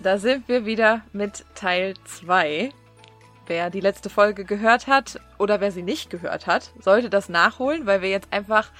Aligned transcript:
Da 0.00 0.18
sind 0.18 0.46
wir 0.46 0.64
wieder 0.64 1.02
mit 1.12 1.44
Teil 1.56 1.94
2. 2.04 2.70
Wer 3.48 3.70
die 3.70 3.80
letzte 3.80 4.08
Folge 4.08 4.44
gehört 4.44 4.86
hat 4.86 5.20
oder 5.38 5.60
wer 5.60 5.72
sie 5.72 5.82
nicht 5.82 6.08
gehört 6.08 6.46
hat, 6.46 6.70
sollte 6.78 7.10
das 7.10 7.28
nachholen, 7.28 7.84
weil 7.86 8.00
wir 8.00 8.08
jetzt 8.08 8.32
einfach 8.32 8.70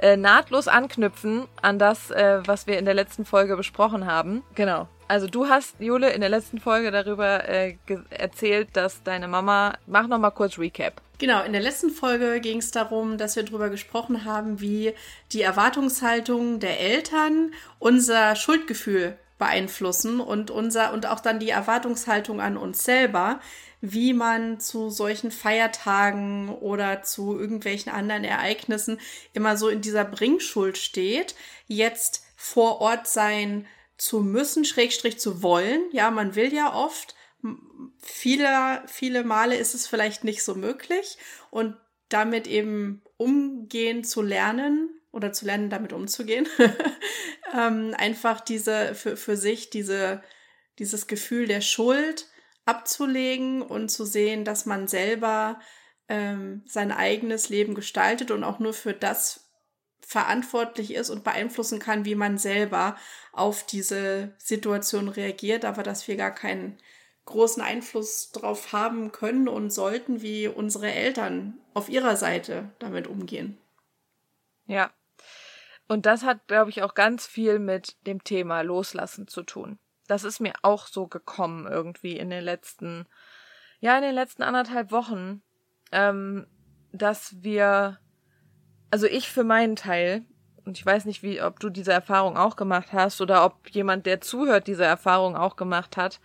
äh, 0.00 0.16
nahtlos 0.16 0.68
anknüpfen 0.68 1.48
an 1.60 1.80
das, 1.80 2.12
äh, 2.12 2.40
was 2.46 2.68
wir 2.68 2.78
in 2.78 2.84
der 2.84 2.94
letzten 2.94 3.24
Folge 3.24 3.56
besprochen 3.56 4.06
haben. 4.06 4.44
Genau. 4.54 4.86
Also 5.08 5.26
du 5.26 5.48
hast, 5.48 5.74
Jule, 5.80 6.10
in 6.10 6.20
der 6.20 6.30
letzten 6.30 6.60
Folge 6.60 6.92
darüber 6.92 7.48
äh, 7.48 7.76
erzählt, 8.10 8.68
dass 8.74 9.02
deine 9.02 9.26
Mama. 9.26 9.74
Mach 9.86 10.06
noch 10.06 10.18
mal 10.18 10.30
kurz 10.30 10.56
Recap. 10.56 11.02
Genau, 11.18 11.42
in 11.42 11.52
der 11.52 11.62
letzten 11.62 11.90
Folge 11.90 12.40
ging 12.40 12.58
es 12.58 12.70
darum, 12.70 13.18
dass 13.18 13.34
wir 13.34 13.42
darüber 13.42 13.70
gesprochen 13.70 14.24
haben, 14.24 14.60
wie 14.60 14.94
die 15.32 15.42
Erwartungshaltung 15.42 16.60
der 16.60 16.78
Eltern 16.78 17.52
unser 17.80 18.36
Schuldgefühl 18.36 19.18
beeinflussen 19.40 20.20
und 20.20 20.52
unser 20.52 20.92
und 20.92 21.06
auch 21.06 21.18
dann 21.18 21.40
die 21.40 21.50
Erwartungshaltung 21.50 22.40
an 22.40 22.56
uns 22.56 22.84
selber, 22.84 23.40
wie 23.80 24.12
man 24.12 24.60
zu 24.60 24.90
solchen 24.90 25.32
Feiertagen 25.32 26.50
oder 26.50 27.02
zu 27.02 27.36
irgendwelchen 27.36 27.90
anderen 27.90 28.22
Ereignissen 28.22 29.00
immer 29.32 29.56
so 29.56 29.68
in 29.68 29.80
dieser 29.80 30.04
Bringschuld 30.04 30.78
steht, 30.78 31.34
jetzt 31.66 32.22
vor 32.36 32.80
Ort 32.80 33.08
sein 33.08 33.66
zu 33.96 34.20
müssen, 34.20 34.64
Schrägstrich 34.64 35.18
zu 35.18 35.42
wollen. 35.42 35.80
Ja, 35.92 36.10
man 36.10 36.36
will 36.36 36.54
ja 36.54 36.74
oft. 36.74 37.16
Viele, 37.98 38.82
viele 38.86 39.24
Male 39.24 39.56
ist 39.56 39.74
es 39.74 39.86
vielleicht 39.86 40.24
nicht 40.24 40.44
so 40.44 40.54
möglich 40.54 41.16
und 41.50 41.74
damit 42.10 42.46
eben 42.46 43.02
umgehen 43.16 44.04
zu 44.04 44.20
lernen 44.20 44.90
oder 45.12 45.32
zu 45.32 45.46
lernen, 45.46 45.70
damit 45.70 45.92
umzugehen. 45.92 46.46
ähm, 47.56 47.94
einfach 47.96 48.40
diese, 48.40 48.94
für, 48.94 49.16
für 49.16 49.36
sich 49.36 49.70
diese, 49.70 50.22
dieses 50.78 51.06
Gefühl 51.06 51.46
der 51.46 51.60
Schuld 51.60 52.26
abzulegen 52.64 53.62
und 53.62 53.88
zu 53.90 54.04
sehen, 54.04 54.44
dass 54.44 54.66
man 54.66 54.88
selber 54.88 55.60
ähm, 56.08 56.62
sein 56.66 56.92
eigenes 56.92 57.48
Leben 57.48 57.74
gestaltet 57.74 58.30
und 58.30 58.44
auch 58.44 58.58
nur 58.58 58.72
für 58.72 58.92
das 58.92 59.50
verantwortlich 60.00 60.94
ist 60.94 61.10
und 61.10 61.22
beeinflussen 61.22 61.78
kann, 61.78 62.04
wie 62.04 62.16
man 62.16 62.36
selber 62.36 62.96
auf 63.32 63.64
diese 63.64 64.34
Situation 64.38 65.08
reagiert, 65.08 65.64
aber 65.64 65.82
dass 65.84 66.08
wir 66.08 66.16
gar 66.16 66.34
keinen 66.34 66.78
großen 67.26 67.62
Einfluss 67.62 68.32
darauf 68.32 68.72
haben 68.72 69.12
können 69.12 69.46
und 69.46 69.70
sollten, 69.70 70.20
wie 70.20 70.48
unsere 70.48 70.90
Eltern 70.92 71.60
auf 71.74 71.88
ihrer 71.88 72.16
Seite 72.16 72.72
damit 72.80 73.06
umgehen. 73.06 73.56
Ja. 74.66 74.90
Und 75.90 76.06
das 76.06 76.22
hat, 76.22 76.46
glaube 76.46 76.70
ich, 76.70 76.84
auch 76.84 76.94
ganz 76.94 77.26
viel 77.26 77.58
mit 77.58 77.96
dem 78.06 78.22
Thema 78.22 78.60
Loslassen 78.60 79.26
zu 79.26 79.42
tun. 79.42 79.80
Das 80.06 80.22
ist 80.22 80.38
mir 80.38 80.52
auch 80.62 80.86
so 80.86 81.08
gekommen 81.08 81.66
irgendwie 81.66 82.16
in 82.16 82.30
den 82.30 82.44
letzten, 82.44 83.06
ja, 83.80 83.96
in 83.96 84.02
den 84.02 84.14
letzten 84.14 84.44
anderthalb 84.44 84.92
Wochen, 84.92 85.42
ähm, 85.90 86.46
dass 86.92 87.42
wir 87.42 87.98
also 88.92 89.08
ich 89.08 89.28
für 89.28 89.42
meinen 89.42 89.74
Teil, 89.74 90.24
und 90.64 90.78
ich 90.78 90.86
weiß 90.86 91.06
nicht, 91.06 91.24
wie, 91.24 91.42
ob 91.42 91.58
du 91.58 91.70
diese 91.70 91.92
Erfahrung 91.92 92.36
auch 92.36 92.54
gemacht 92.54 92.92
hast 92.92 93.20
oder 93.20 93.44
ob 93.44 93.68
jemand, 93.70 94.06
der 94.06 94.20
zuhört, 94.20 94.68
diese 94.68 94.84
Erfahrung 94.84 95.36
auch 95.36 95.56
gemacht 95.56 95.96
hat, 95.96 96.20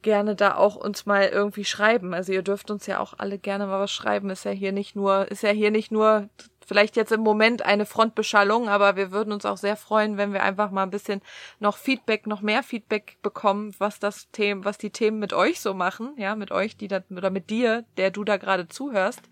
gerne 0.00 0.34
da 0.34 0.56
auch 0.56 0.76
uns 0.76 1.04
mal 1.04 1.28
irgendwie 1.28 1.66
schreiben. 1.66 2.14
Also 2.14 2.32
ihr 2.32 2.42
dürft 2.42 2.70
uns 2.70 2.86
ja 2.86 3.00
auch 3.00 3.14
alle 3.18 3.38
gerne 3.38 3.66
mal 3.66 3.80
was 3.80 3.92
schreiben. 3.92 4.30
Ist 4.30 4.46
ja 4.46 4.50
hier 4.50 4.72
nicht 4.72 4.96
nur, 4.96 5.30
ist 5.30 5.42
ja 5.42 5.50
hier 5.50 5.70
nicht 5.70 5.92
nur 5.92 6.30
vielleicht 6.66 6.96
jetzt 6.96 7.12
im 7.12 7.20
Moment 7.20 7.62
eine 7.62 7.86
Frontbeschallung, 7.86 8.68
aber 8.68 8.96
wir 8.96 9.10
würden 9.12 9.32
uns 9.32 9.44
auch 9.44 9.56
sehr 9.56 9.76
freuen, 9.76 10.16
wenn 10.16 10.32
wir 10.32 10.42
einfach 10.42 10.70
mal 10.70 10.82
ein 10.82 10.90
bisschen 10.90 11.20
noch 11.60 11.76
Feedback, 11.76 12.26
noch 12.26 12.40
mehr 12.40 12.62
Feedback 12.62 13.18
bekommen, 13.22 13.74
was 13.78 13.98
das 13.98 14.30
Thema, 14.30 14.64
was 14.64 14.78
die 14.78 14.90
Themen 14.90 15.18
mit 15.18 15.32
euch 15.32 15.60
so 15.60 15.74
machen, 15.74 16.14
ja, 16.16 16.34
mit 16.36 16.50
euch, 16.50 16.76
die 16.76 16.88
da, 16.88 17.02
oder 17.10 17.30
mit 17.30 17.50
dir, 17.50 17.84
der 17.96 18.10
du 18.10 18.24
da 18.24 18.36
gerade 18.36 18.68
zuhörst. 18.68 19.22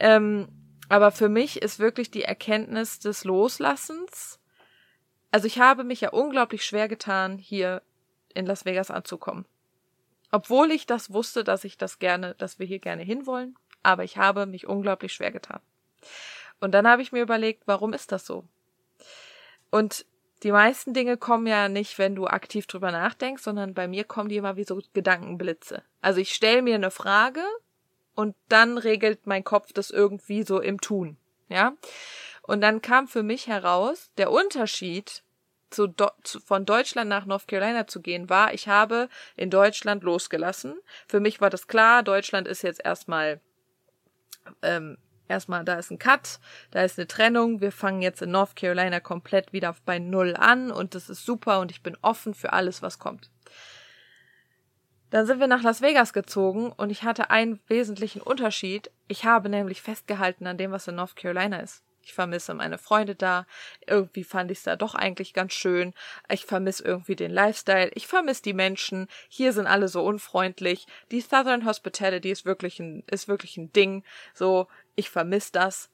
Ähm, 0.00 0.48
aber 0.88 1.10
für 1.10 1.28
mich 1.28 1.60
ist 1.60 1.78
wirklich 1.78 2.10
die 2.10 2.24
Erkenntnis 2.24 2.98
des 2.98 3.24
Loslassens. 3.24 4.40
Also 5.30 5.46
ich 5.46 5.58
habe 5.58 5.84
mich 5.84 6.00
ja 6.00 6.10
unglaublich 6.10 6.64
schwer 6.64 6.88
getan, 6.88 7.36
hier 7.38 7.82
in 8.34 8.46
Las 8.46 8.64
Vegas 8.64 8.90
anzukommen. 8.90 9.44
Obwohl 10.30 10.70
ich 10.70 10.86
das 10.86 11.12
wusste, 11.12 11.44
dass 11.44 11.64
ich 11.64 11.76
das 11.78 11.98
gerne, 11.98 12.34
dass 12.36 12.58
wir 12.58 12.66
hier 12.66 12.78
gerne 12.78 13.02
hinwollen, 13.02 13.56
aber 13.82 14.04
ich 14.04 14.16
habe 14.16 14.46
mich 14.46 14.66
unglaublich 14.66 15.12
schwer 15.12 15.30
getan. 15.30 15.60
Und 16.60 16.72
dann 16.72 16.86
habe 16.88 17.02
ich 17.02 17.12
mir 17.12 17.22
überlegt, 17.22 17.62
warum 17.66 17.92
ist 17.92 18.12
das 18.12 18.26
so? 18.26 18.44
Und 19.70 20.06
die 20.42 20.52
meisten 20.52 20.94
Dinge 20.94 21.16
kommen 21.16 21.46
ja 21.46 21.68
nicht, 21.68 21.98
wenn 21.98 22.14
du 22.14 22.26
aktiv 22.26 22.66
drüber 22.66 22.92
nachdenkst, 22.92 23.42
sondern 23.42 23.74
bei 23.74 23.88
mir 23.88 24.04
kommen 24.04 24.28
die 24.28 24.36
immer 24.36 24.56
wie 24.56 24.64
so 24.64 24.80
Gedankenblitze. 24.92 25.82
Also 26.00 26.20
ich 26.20 26.32
stelle 26.32 26.62
mir 26.62 26.76
eine 26.76 26.90
Frage 26.90 27.42
und 28.14 28.36
dann 28.48 28.78
regelt 28.78 29.26
mein 29.26 29.44
Kopf 29.44 29.72
das 29.72 29.90
irgendwie 29.90 30.44
so 30.44 30.60
im 30.60 30.80
Tun, 30.80 31.16
ja. 31.48 31.72
Und 32.42 32.60
dann 32.60 32.80
kam 32.80 33.08
für 33.08 33.22
mich 33.22 33.46
heraus, 33.46 34.10
der 34.16 34.30
Unterschied 34.30 35.22
zu, 35.70 35.88
zu, 36.22 36.40
von 36.40 36.64
Deutschland 36.64 37.10
nach 37.10 37.26
North 37.26 37.46
Carolina 37.46 37.86
zu 37.86 38.00
gehen 38.00 38.30
war, 38.30 38.54
ich 38.54 38.68
habe 38.68 39.08
in 39.36 39.50
Deutschland 39.50 40.02
losgelassen. 40.02 40.78
Für 41.06 41.20
mich 41.20 41.40
war 41.40 41.50
das 41.50 41.66
klar, 41.66 42.02
Deutschland 42.02 42.48
ist 42.48 42.62
jetzt 42.62 42.82
erstmal 42.82 43.40
ähm, 44.62 44.96
erstmal, 45.28 45.64
da 45.64 45.74
ist 45.74 45.90
ein 45.90 45.98
Cut, 45.98 46.40
da 46.70 46.82
ist 46.82 46.98
eine 46.98 47.06
Trennung, 47.06 47.60
wir 47.60 47.72
fangen 47.72 48.02
jetzt 48.02 48.22
in 48.22 48.30
North 48.30 48.56
Carolina 48.56 49.00
komplett 49.00 49.52
wieder 49.52 49.74
bei 49.84 49.98
Null 49.98 50.34
an 50.36 50.70
und 50.70 50.94
das 50.94 51.08
ist 51.08 51.24
super 51.24 51.60
und 51.60 51.70
ich 51.70 51.82
bin 51.82 51.96
offen 52.02 52.34
für 52.34 52.52
alles, 52.52 52.82
was 52.82 52.98
kommt. 52.98 53.30
Dann 55.10 55.26
sind 55.26 55.40
wir 55.40 55.46
nach 55.46 55.62
Las 55.62 55.80
Vegas 55.80 56.12
gezogen 56.12 56.70
und 56.72 56.90
ich 56.90 57.02
hatte 57.02 57.30
einen 57.30 57.60
wesentlichen 57.66 58.20
Unterschied. 58.20 58.90
Ich 59.06 59.24
habe 59.24 59.48
nämlich 59.48 59.80
festgehalten 59.80 60.46
an 60.46 60.58
dem, 60.58 60.70
was 60.70 60.86
in 60.86 60.96
North 60.96 61.16
Carolina 61.16 61.60
ist. 61.60 61.82
Ich 62.08 62.14
vermisse 62.14 62.54
meine 62.54 62.78
Freunde 62.78 63.14
da. 63.14 63.46
Irgendwie 63.86 64.24
fand 64.24 64.50
ich 64.50 64.58
es 64.58 64.64
da 64.64 64.76
doch 64.76 64.94
eigentlich 64.94 65.34
ganz 65.34 65.52
schön. 65.52 65.92
Ich 66.30 66.46
vermisse 66.46 66.82
irgendwie 66.82 67.16
den 67.16 67.30
Lifestyle. 67.30 67.90
Ich 67.94 68.06
vermisse 68.06 68.42
die 68.42 68.54
Menschen. 68.54 69.08
Hier 69.28 69.52
sind 69.52 69.66
alle 69.66 69.88
so 69.88 70.02
unfreundlich. 70.02 70.86
Die 71.10 71.20
Southern 71.20 71.66
Hospitality 71.66 72.30
ist 72.30 72.46
wirklich 72.46 72.80
ein, 72.80 73.02
ist 73.10 73.28
wirklich 73.28 73.58
ein 73.58 73.72
Ding. 73.72 74.04
So, 74.32 74.68
ich 74.98 75.10
vermisse 75.10 75.52
das. 75.52 75.90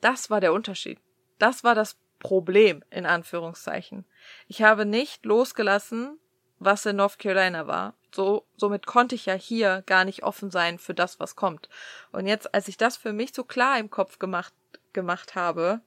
Das 0.00 0.30
war 0.30 0.40
der 0.40 0.54
Unterschied. 0.54 0.98
Das 1.38 1.64
war 1.64 1.74
das 1.74 1.98
Problem, 2.18 2.82
in 2.90 3.04
Anführungszeichen. 3.04 4.06
Ich 4.48 4.62
habe 4.62 4.86
nicht 4.86 5.26
losgelassen, 5.26 6.18
was 6.58 6.86
in 6.86 6.96
North 6.96 7.18
Carolina 7.18 7.66
war. 7.66 7.94
So, 8.14 8.46
somit 8.56 8.86
konnte 8.86 9.14
ich 9.14 9.26
ja 9.26 9.34
hier 9.34 9.82
gar 9.84 10.06
nicht 10.06 10.22
offen 10.22 10.50
sein 10.50 10.78
für 10.78 10.94
das, 10.94 11.20
was 11.20 11.36
kommt. 11.36 11.68
Und 12.10 12.26
jetzt, 12.26 12.54
als 12.54 12.68
ich 12.68 12.78
das 12.78 12.96
für 12.96 13.12
mich 13.12 13.34
so 13.34 13.44
klar 13.44 13.78
im 13.78 13.90
Kopf 13.90 14.18
gemacht, 14.18 14.54
gemacht 14.94 15.34
habe, 15.34 15.82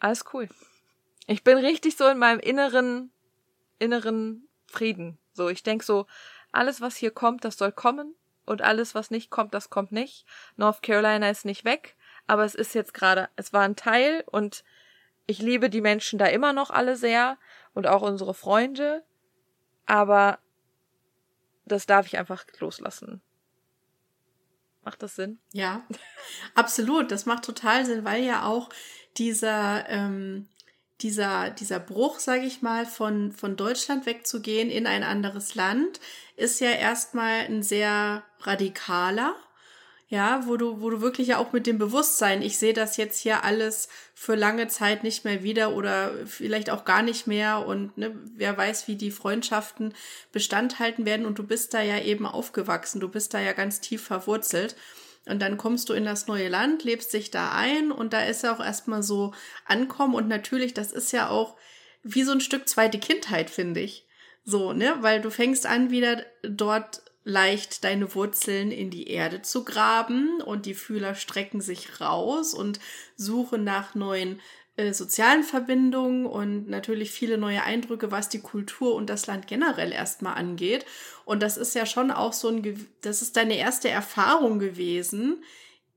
alles 0.00 0.24
cool. 0.32 0.48
Ich 1.28 1.44
bin 1.44 1.58
richtig 1.58 1.96
so 1.96 2.08
in 2.08 2.18
meinem 2.18 2.40
inneren, 2.40 3.12
inneren 3.78 4.48
Frieden. 4.66 5.18
So, 5.34 5.48
ich 5.48 5.62
denk 5.62 5.84
so, 5.84 6.06
alles, 6.50 6.80
was 6.80 6.96
hier 6.96 7.12
kommt, 7.12 7.44
das 7.44 7.58
soll 7.58 7.70
kommen. 7.70 8.16
Und 8.44 8.62
alles, 8.62 8.94
was 8.94 9.10
nicht 9.10 9.30
kommt, 9.30 9.54
das 9.54 9.70
kommt 9.70 9.92
nicht. 9.92 10.26
North 10.56 10.82
Carolina 10.82 11.30
ist 11.30 11.44
nicht 11.44 11.64
weg. 11.64 11.96
Aber 12.26 12.44
es 12.44 12.54
ist 12.54 12.74
jetzt 12.74 12.94
gerade, 12.94 13.28
es 13.36 13.52
war 13.52 13.62
ein 13.62 13.76
Teil 13.76 14.24
und 14.26 14.64
ich 15.26 15.38
liebe 15.38 15.70
die 15.70 15.80
Menschen 15.80 16.18
da 16.18 16.26
immer 16.26 16.52
noch 16.52 16.70
alle 16.70 16.96
sehr 16.96 17.38
und 17.74 17.86
auch 17.86 18.02
unsere 18.02 18.34
Freunde, 18.34 19.04
aber 19.86 20.38
das 21.64 21.86
darf 21.86 22.06
ich 22.06 22.18
einfach 22.18 22.44
loslassen. 22.58 23.22
Macht 24.84 25.02
das 25.02 25.14
Sinn? 25.14 25.38
Ja, 25.52 25.86
absolut. 26.54 27.12
Das 27.12 27.24
macht 27.24 27.44
total 27.44 27.84
Sinn, 27.84 28.04
weil 28.04 28.24
ja 28.24 28.44
auch 28.44 28.68
dieser, 29.16 29.88
ähm, 29.88 30.48
dieser, 31.02 31.50
dieser 31.50 31.80
Bruch, 31.80 32.18
sage 32.18 32.44
ich 32.44 32.62
mal, 32.62 32.86
von, 32.86 33.32
von 33.32 33.56
Deutschland 33.56 34.06
wegzugehen 34.06 34.70
in 34.70 34.86
ein 34.86 35.02
anderes 35.02 35.54
Land, 35.54 36.00
ist 36.36 36.60
ja 36.60 36.70
erstmal 36.70 37.46
ein 37.46 37.62
sehr 37.62 38.22
radikaler 38.40 39.34
ja, 40.12 40.46
wo 40.46 40.58
du, 40.58 40.82
wo 40.82 40.90
du 40.90 41.00
wirklich 41.00 41.28
ja 41.28 41.38
auch 41.38 41.54
mit 41.54 41.66
dem 41.66 41.78
Bewusstsein, 41.78 42.42
ich 42.42 42.58
sehe 42.58 42.74
das 42.74 42.98
jetzt 42.98 43.18
hier 43.18 43.44
alles 43.44 43.88
für 44.14 44.34
lange 44.34 44.68
Zeit 44.68 45.04
nicht 45.04 45.24
mehr 45.24 45.42
wieder 45.42 45.74
oder 45.74 46.12
vielleicht 46.26 46.68
auch 46.68 46.84
gar 46.84 47.00
nicht 47.00 47.26
mehr 47.26 47.66
und 47.66 47.96
ne, 47.96 48.14
wer 48.36 48.54
weiß, 48.54 48.88
wie 48.88 48.96
die 48.96 49.10
Freundschaften 49.10 49.94
Bestand 50.30 50.78
halten 50.80 51.06
werden 51.06 51.24
und 51.24 51.38
du 51.38 51.44
bist 51.44 51.72
da 51.72 51.80
ja 51.80 51.98
eben 51.98 52.26
aufgewachsen, 52.26 53.00
du 53.00 53.08
bist 53.08 53.32
da 53.32 53.40
ja 53.40 53.54
ganz 53.54 53.80
tief 53.80 54.02
verwurzelt. 54.02 54.76
Und 55.26 55.40
dann 55.40 55.56
kommst 55.56 55.88
du 55.88 55.92
in 55.92 56.04
das 56.04 56.26
neue 56.26 56.48
Land, 56.48 56.82
lebst 56.84 57.12
dich 57.12 57.30
da 57.30 57.52
ein 57.52 57.92
und 57.92 58.12
da 58.12 58.24
ist 58.24 58.42
ja 58.42 58.54
auch 58.54 58.60
erstmal 58.60 59.02
so 59.02 59.32
ankommen 59.64 60.14
und 60.14 60.26
natürlich, 60.26 60.74
das 60.74 60.92
ist 60.92 61.12
ja 61.12 61.28
auch 61.28 61.56
wie 62.02 62.24
so 62.24 62.32
ein 62.32 62.40
Stück 62.40 62.68
zweite 62.68 62.98
Kindheit, 62.98 63.48
finde 63.48 63.80
ich. 63.80 64.06
So, 64.44 64.72
ne, 64.72 64.96
weil 65.00 65.20
du 65.20 65.30
fängst 65.30 65.66
an, 65.66 65.90
wieder 65.90 66.24
dort 66.42 67.02
leicht 67.24 67.84
deine 67.84 68.14
Wurzeln 68.14 68.72
in 68.72 68.90
die 68.90 69.08
Erde 69.08 69.42
zu 69.42 69.64
graben 69.64 70.40
und 70.40 70.66
die 70.66 70.74
Fühler 70.74 71.14
strecken 71.14 71.60
sich 71.60 72.00
raus 72.00 72.52
und 72.52 72.80
suchen 73.16 73.62
nach 73.62 73.94
neuen 73.94 74.40
äh, 74.76 74.92
sozialen 74.94 75.42
Verbindungen 75.42 76.24
und 76.24 76.68
natürlich 76.68 77.10
viele 77.10 77.36
neue 77.36 77.62
Eindrücke, 77.62 78.10
was 78.10 78.28
die 78.28 78.40
Kultur 78.40 78.94
und 78.94 79.10
das 79.10 79.26
Land 79.26 79.46
generell 79.46 79.92
erstmal 79.92 80.34
angeht. 80.34 80.86
Und 81.24 81.42
das 81.42 81.56
ist 81.56 81.74
ja 81.74 81.84
schon 81.84 82.10
auch 82.10 82.32
so 82.32 82.48
ein, 82.48 82.86
das 83.02 83.20
ist 83.20 83.36
deine 83.36 83.58
erste 83.58 83.90
Erfahrung 83.90 84.58
gewesen 84.58 85.44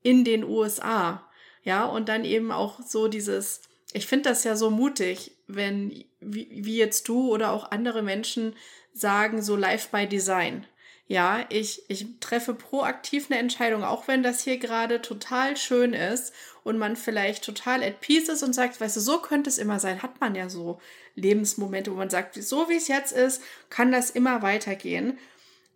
in 0.01 0.23
den 0.23 0.43
USA. 0.43 1.25
Ja, 1.63 1.85
und 1.85 2.09
dann 2.09 2.25
eben 2.25 2.51
auch 2.51 2.79
so 2.81 3.07
dieses, 3.07 3.61
ich 3.93 4.07
finde 4.07 4.29
das 4.29 4.43
ja 4.43 4.55
so 4.55 4.69
mutig, 4.69 5.31
wenn, 5.47 6.03
wie, 6.19 6.49
wie 6.51 6.77
jetzt 6.77 7.07
du 7.07 7.31
oder 7.31 7.51
auch 7.53 7.71
andere 7.71 8.03
Menschen 8.03 8.55
sagen, 8.93 9.41
so 9.41 9.55
live 9.55 9.87
by 9.87 10.05
Design 10.05 10.67
ja, 11.07 11.45
ich, 11.49 11.83
ich 11.87 12.19
treffe 12.19 12.55
proaktiv 12.55 13.29
eine 13.29 13.39
Entscheidung, 13.39 13.83
auch 13.83 14.07
wenn 14.07 14.23
das 14.23 14.41
hier 14.41 14.57
gerade 14.57 15.01
total 15.01 15.55
schön 15.55 15.93
ist 15.93 16.33
und 16.63 16.79
man 16.79 16.95
vielleicht 16.95 17.43
total 17.43 17.83
at 17.83 18.01
peace 18.01 18.27
ist 18.27 18.41
und 18.41 18.53
sagt, 18.53 18.81
weißt 18.81 18.95
du, 18.97 19.01
so 19.01 19.19
könnte 19.19 19.49
es 19.49 19.59
immer 19.59 19.79
sein, 19.79 20.01
hat 20.01 20.19
man 20.19 20.33
ja 20.33 20.49
so 20.49 20.79
Lebensmomente, 21.13 21.91
wo 21.91 21.95
man 21.95 22.09
sagt, 22.09 22.41
so 22.41 22.69
wie 22.69 22.77
es 22.77 22.87
jetzt 22.87 23.11
ist, 23.11 23.43
kann 23.69 23.91
das 23.91 24.09
immer 24.09 24.41
weitergehen. 24.41 25.19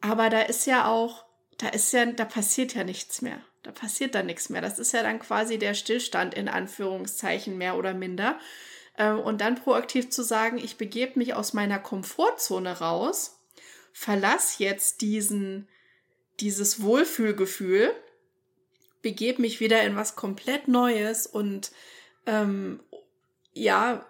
Aber 0.02 0.30
da 0.30 0.42
ist 0.42 0.66
ja 0.66 0.88
auch, 0.88 1.26
da 1.60 1.70
ist 1.70 1.94
ja, 1.94 2.06
da 2.08 2.26
passiert 2.26 2.74
ja 2.74 2.84
nichts 2.84 3.22
mehr. 3.22 3.40
Da 3.62 3.72
passiert 3.72 4.16
dann 4.16 4.26
nichts 4.26 4.50
mehr. 4.50 4.62
Das 4.62 4.80
ist 4.80 4.94
ja 4.94 5.04
dann 5.04 5.20
quasi 5.20 5.60
der 5.60 5.76
Stillstand 5.76 6.34
in 6.34 6.48
Anführungszeichen 6.48 7.58
mehr 7.58 7.78
oder 7.78 7.94
minder. 7.94 8.40
Ähm, 8.98 9.20
und 9.20 9.42
dann 9.42 9.56
proaktiv 9.56 10.10
zu 10.10 10.24
sagen, 10.24 10.58
ich 10.58 10.78
begebe 10.78 11.20
mich 11.20 11.36
aus 11.36 11.54
meiner 11.54 11.78
Komfortzone 11.78 12.80
raus 12.80 13.39
verlass 13.94 14.60
jetzt 14.60 15.02
diesen, 15.02 15.68
dieses 16.40 16.82
Wohlfühlgefühl, 16.82 17.92
begebe 19.02 19.42
mich 19.42 19.60
wieder 19.60 19.82
in 19.84 19.96
was 19.96 20.16
komplett 20.16 20.68
Neues 20.68 21.28
und 21.28 21.72
ähm, 22.26 22.82
ja, 23.54 24.06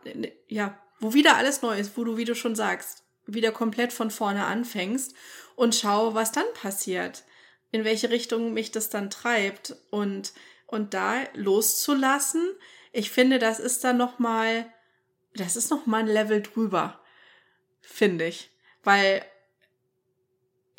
ja, 0.47 0.79
wo 0.99 1.13
wieder 1.13 1.37
alles 1.37 1.61
neu 1.61 1.77
ist, 1.77 1.97
wo 1.97 2.03
du, 2.03 2.17
wie 2.17 2.25
du 2.25 2.35
schon 2.35 2.55
sagst, 2.55 3.03
wieder 3.25 3.51
komplett 3.51 3.93
von 3.93 4.11
vorne 4.11 4.45
anfängst 4.45 5.13
und 5.55 5.75
schau, 5.75 6.13
was 6.13 6.31
dann 6.31 6.51
passiert, 6.53 7.23
in 7.71 7.83
welche 7.83 8.09
Richtung 8.09 8.53
mich 8.53 8.71
das 8.71 8.89
dann 8.89 9.09
treibt 9.09 9.75
und 9.91 10.33
und 10.71 10.93
da 10.93 11.23
loszulassen, 11.33 12.47
ich 12.91 13.09
finde, 13.09 13.39
das 13.39 13.59
ist 13.59 13.83
dann 13.83 13.97
noch 13.97 14.19
mal, 14.19 14.71
das 15.33 15.55
ist 15.55 15.71
noch 15.71 15.87
ein 15.87 16.07
Level 16.07 16.41
drüber, 16.41 17.01
finde 17.81 18.27
ich, 18.27 18.51
weil 18.83 19.23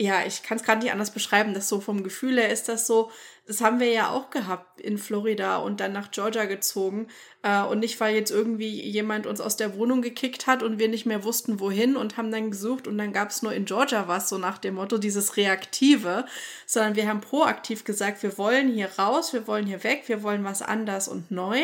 ja, 0.01 0.25
ich 0.27 0.43
kann 0.43 0.57
es 0.57 0.65
gerade 0.65 0.81
nicht 0.83 0.93
anders 0.93 1.11
beschreiben, 1.11 1.53
dass 1.53 1.69
so 1.69 1.79
vom 1.79 2.03
Gefühl 2.03 2.39
her 2.39 2.49
ist 2.49 2.71
das 2.71 2.87
so, 2.87 3.11
das 3.47 3.61
haben 3.61 3.81
wir 3.81 3.93
ja 3.93 4.09
auch 4.09 4.31
gehabt 4.31 4.81
in 4.81 4.97
Florida 4.97 5.59
und 5.59 5.79
dann 5.79 5.93
nach 5.93 6.11
Georgia 6.11 6.47
gezogen. 6.47 7.09
Äh, 7.43 7.63
und 7.65 7.81
nicht, 7.81 8.01
weil 8.01 8.15
jetzt 8.15 8.31
irgendwie 8.31 8.81
jemand 8.81 9.27
uns 9.27 9.43
aus 9.43 9.59
der 9.59 9.77
Wohnung 9.77 10.01
gekickt 10.01 10.47
hat 10.47 10.63
und 10.63 10.79
wir 10.79 10.89
nicht 10.89 11.05
mehr 11.05 11.23
wussten, 11.23 11.61
wohin 11.61 11.97
und 11.97 12.17
haben 12.17 12.31
dann 12.31 12.51
gesucht 12.51 12.89
und 12.89 12.97
dann 12.97 13.13
gab 13.13 13.29
es 13.29 13.43
nur 13.43 13.53
in 13.53 13.67
Georgia 13.67 14.09
was, 14.09 14.31
so 14.31 14.39
nach 14.39 14.57
dem 14.57 14.77
Motto, 14.77 14.97
dieses 14.97 15.37
Reaktive, 15.37 16.25
sondern 16.65 16.97
wir 16.97 17.07
haben 17.07 17.21
proaktiv 17.21 17.85
gesagt, 17.85 18.23
wir 18.23 18.39
wollen 18.39 18.73
hier 18.73 18.89
raus, 18.99 19.35
wir 19.35 19.47
wollen 19.47 19.67
hier 19.67 19.85
weg, 19.85 20.05
wir 20.07 20.23
wollen 20.23 20.45
was 20.45 20.63
anders 20.63 21.09
und 21.09 21.31
neu. 21.31 21.59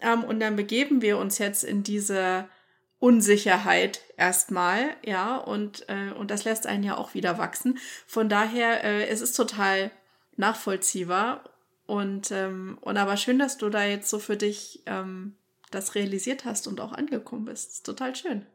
Ähm, 0.00 0.22
und 0.22 0.38
dann 0.38 0.54
begeben 0.54 1.02
wir 1.02 1.18
uns 1.18 1.38
jetzt 1.38 1.64
in 1.64 1.82
diese 1.82 2.48
Unsicherheit 2.98 4.00
erstmal, 4.16 4.96
ja, 5.04 5.36
und, 5.36 5.88
äh, 5.88 6.12
und 6.12 6.30
das 6.30 6.44
lässt 6.44 6.66
einen 6.66 6.82
ja 6.82 6.96
auch 6.96 7.14
wieder 7.14 7.38
wachsen. 7.38 7.78
Von 8.06 8.28
daher, 8.28 8.84
äh, 8.84 9.06
es 9.06 9.20
ist 9.20 9.34
total 9.34 9.90
nachvollziehbar 10.36 11.44
und, 11.86 12.30
ähm, 12.30 12.78
und 12.80 12.96
aber 12.96 13.16
schön, 13.16 13.38
dass 13.38 13.58
du 13.58 13.68
da 13.68 13.84
jetzt 13.84 14.08
so 14.08 14.18
für 14.18 14.36
dich 14.36 14.82
ähm, 14.86 15.36
das 15.70 15.94
realisiert 15.94 16.44
hast 16.44 16.66
und 16.66 16.80
auch 16.80 16.92
angekommen 16.92 17.44
bist. 17.44 17.70
ist 17.72 17.86
total 17.86 18.16
schön. 18.16 18.46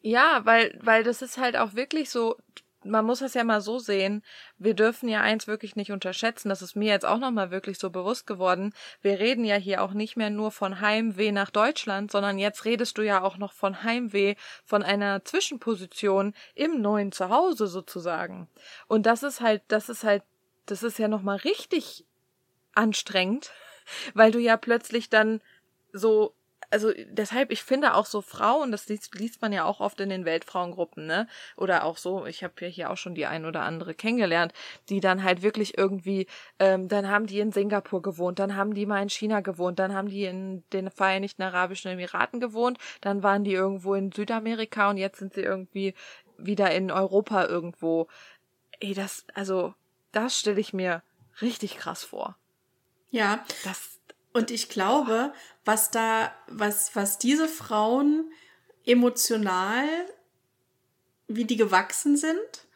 Ja, 0.00 0.40
weil, 0.44 0.78
weil 0.80 1.04
das 1.04 1.20
ist 1.20 1.36
halt 1.36 1.56
auch 1.56 1.74
wirklich 1.74 2.08
so, 2.08 2.36
man 2.84 3.04
muss 3.04 3.20
das 3.20 3.34
ja 3.34 3.44
mal 3.44 3.60
so 3.60 3.78
sehen, 3.78 4.22
wir 4.58 4.74
dürfen 4.74 5.08
ja 5.08 5.20
eins 5.20 5.46
wirklich 5.46 5.76
nicht 5.76 5.92
unterschätzen, 5.92 6.48
das 6.48 6.62
ist 6.62 6.76
mir 6.76 6.88
jetzt 6.88 7.06
auch 7.06 7.18
nochmal 7.18 7.50
wirklich 7.50 7.78
so 7.78 7.90
bewusst 7.90 8.26
geworden, 8.26 8.72
wir 9.02 9.18
reden 9.18 9.44
ja 9.44 9.56
hier 9.56 9.82
auch 9.82 9.92
nicht 9.92 10.16
mehr 10.16 10.30
nur 10.30 10.50
von 10.50 10.80
Heimweh 10.80 11.32
nach 11.32 11.50
Deutschland, 11.50 12.10
sondern 12.10 12.38
jetzt 12.38 12.64
redest 12.64 12.98
du 12.98 13.02
ja 13.02 13.22
auch 13.22 13.36
noch 13.36 13.52
von 13.52 13.82
Heimweh, 13.82 14.34
von 14.64 14.82
einer 14.82 15.24
Zwischenposition 15.24 16.34
im 16.54 16.80
neuen 16.80 17.12
Zuhause 17.12 17.66
sozusagen. 17.66 18.48
Und 18.88 19.06
das 19.06 19.22
ist 19.22 19.40
halt, 19.40 19.62
das 19.68 19.88
ist 19.88 20.04
halt, 20.04 20.22
das 20.66 20.82
ist 20.82 20.98
ja 20.98 21.08
nochmal 21.08 21.36
richtig 21.38 22.04
anstrengend, 22.74 23.52
weil 24.14 24.32
du 24.32 24.38
ja 24.38 24.56
plötzlich 24.56 25.10
dann 25.10 25.40
so 25.92 26.34
also 26.70 26.92
deshalb, 27.08 27.50
ich 27.50 27.62
finde 27.62 27.94
auch 27.94 28.06
so 28.06 28.22
Frauen, 28.22 28.70
das 28.70 28.88
liest, 28.88 29.14
liest 29.16 29.42
man 29.42 29.52
ja 29.52 29.64
auch 29.64 29.80
oft 29.80 30.00
in 30.00 30.08
den 30.08 30.24
Weltfrauengruppen, 30.24 31.06
ne? 31.06 31.26
Oder 31.56 31.84
auch 31.84 31.96
so, 31.96 32.26
ich 32.26 32.44
habe 32.44 32.54
ja 32.60 32.68
hier 32.68 32.90
auch 32.90 32.96
schon 32.96 33.14
die 33.14 33.26
ein 33.26 33.44
oder 33.44 33.62
andere 33.62 33.94
kennengelernt, 33.94 34.52
die 34.88 35.00
dann 35.00 35.24
halt 35.24 35.42
wirklich 35.42 35.76
irgendwie, 35.76 36.26
ähm, 36.58 36.88
dann 36.88 37.08
haben 37.08 37.26
die 37.26 37.40
in 37.40 37.52
Singapur 37.52 38.02
gewohnt, 38.02 38.38
dann 38.38 38.56
haben 38.56 38.74
die 38.74 38.86
mal 38.86 39.02
in 39.02 39.10
China 39.10 39.40
gewohnt, 39.40 39.78
dann 39.78 39.94
haben 39.94 40.08
die 40.08 40.24
in 40.24 40.62
den 40.72 40.90
Vereinigten 40.90 41.42
Arabischen 41.42 41.90
Emiraten 41.90 42.40
gewohnt, 42.40 42.78
dann 43.00 43.22
waren 43.22 43.44
die 43.44 43.52
irgendwo 43.52 43.94
in 43.94 44.12
Südamerika 44.12 44.90
und 44.90 44.96
jetzt 44.96 45.18
sind 45.18 45.34
sie 45.34 45.42
irgendwie 45.42 45.94
wieder 46.38 46.70
in 46.70 46.90
Europa 46.90 47.46
irgendwo. 47.46 48.06
Ey, 48.78 48.94
das, 48.94 49.26
also, 49.34 49.74
das 50.12 50.38
stelle 50.38 50.60
ich 50.60 50.72
mir 50.72 51.02
richtig 51.42 51.76
krass 51.76 52.04
vor. 52.04 52.36
Ja. 53.10 53.44
Das 53.64 53.99
und 54.32 54.50
ich 54.50 54.68
glaube, 54.68 55.32
was 55.64 55.90
da, 55.90 56.32
was, 56.48 56.94
was 56.94 57.18
diese 57.18 57.48
Frauen 57.48 58.30
emotional, 58.86 59.86
wie 61.28 61.44
die 61.44 61.56
gewachsen 61.56 62.16
sind, 62.16 62.66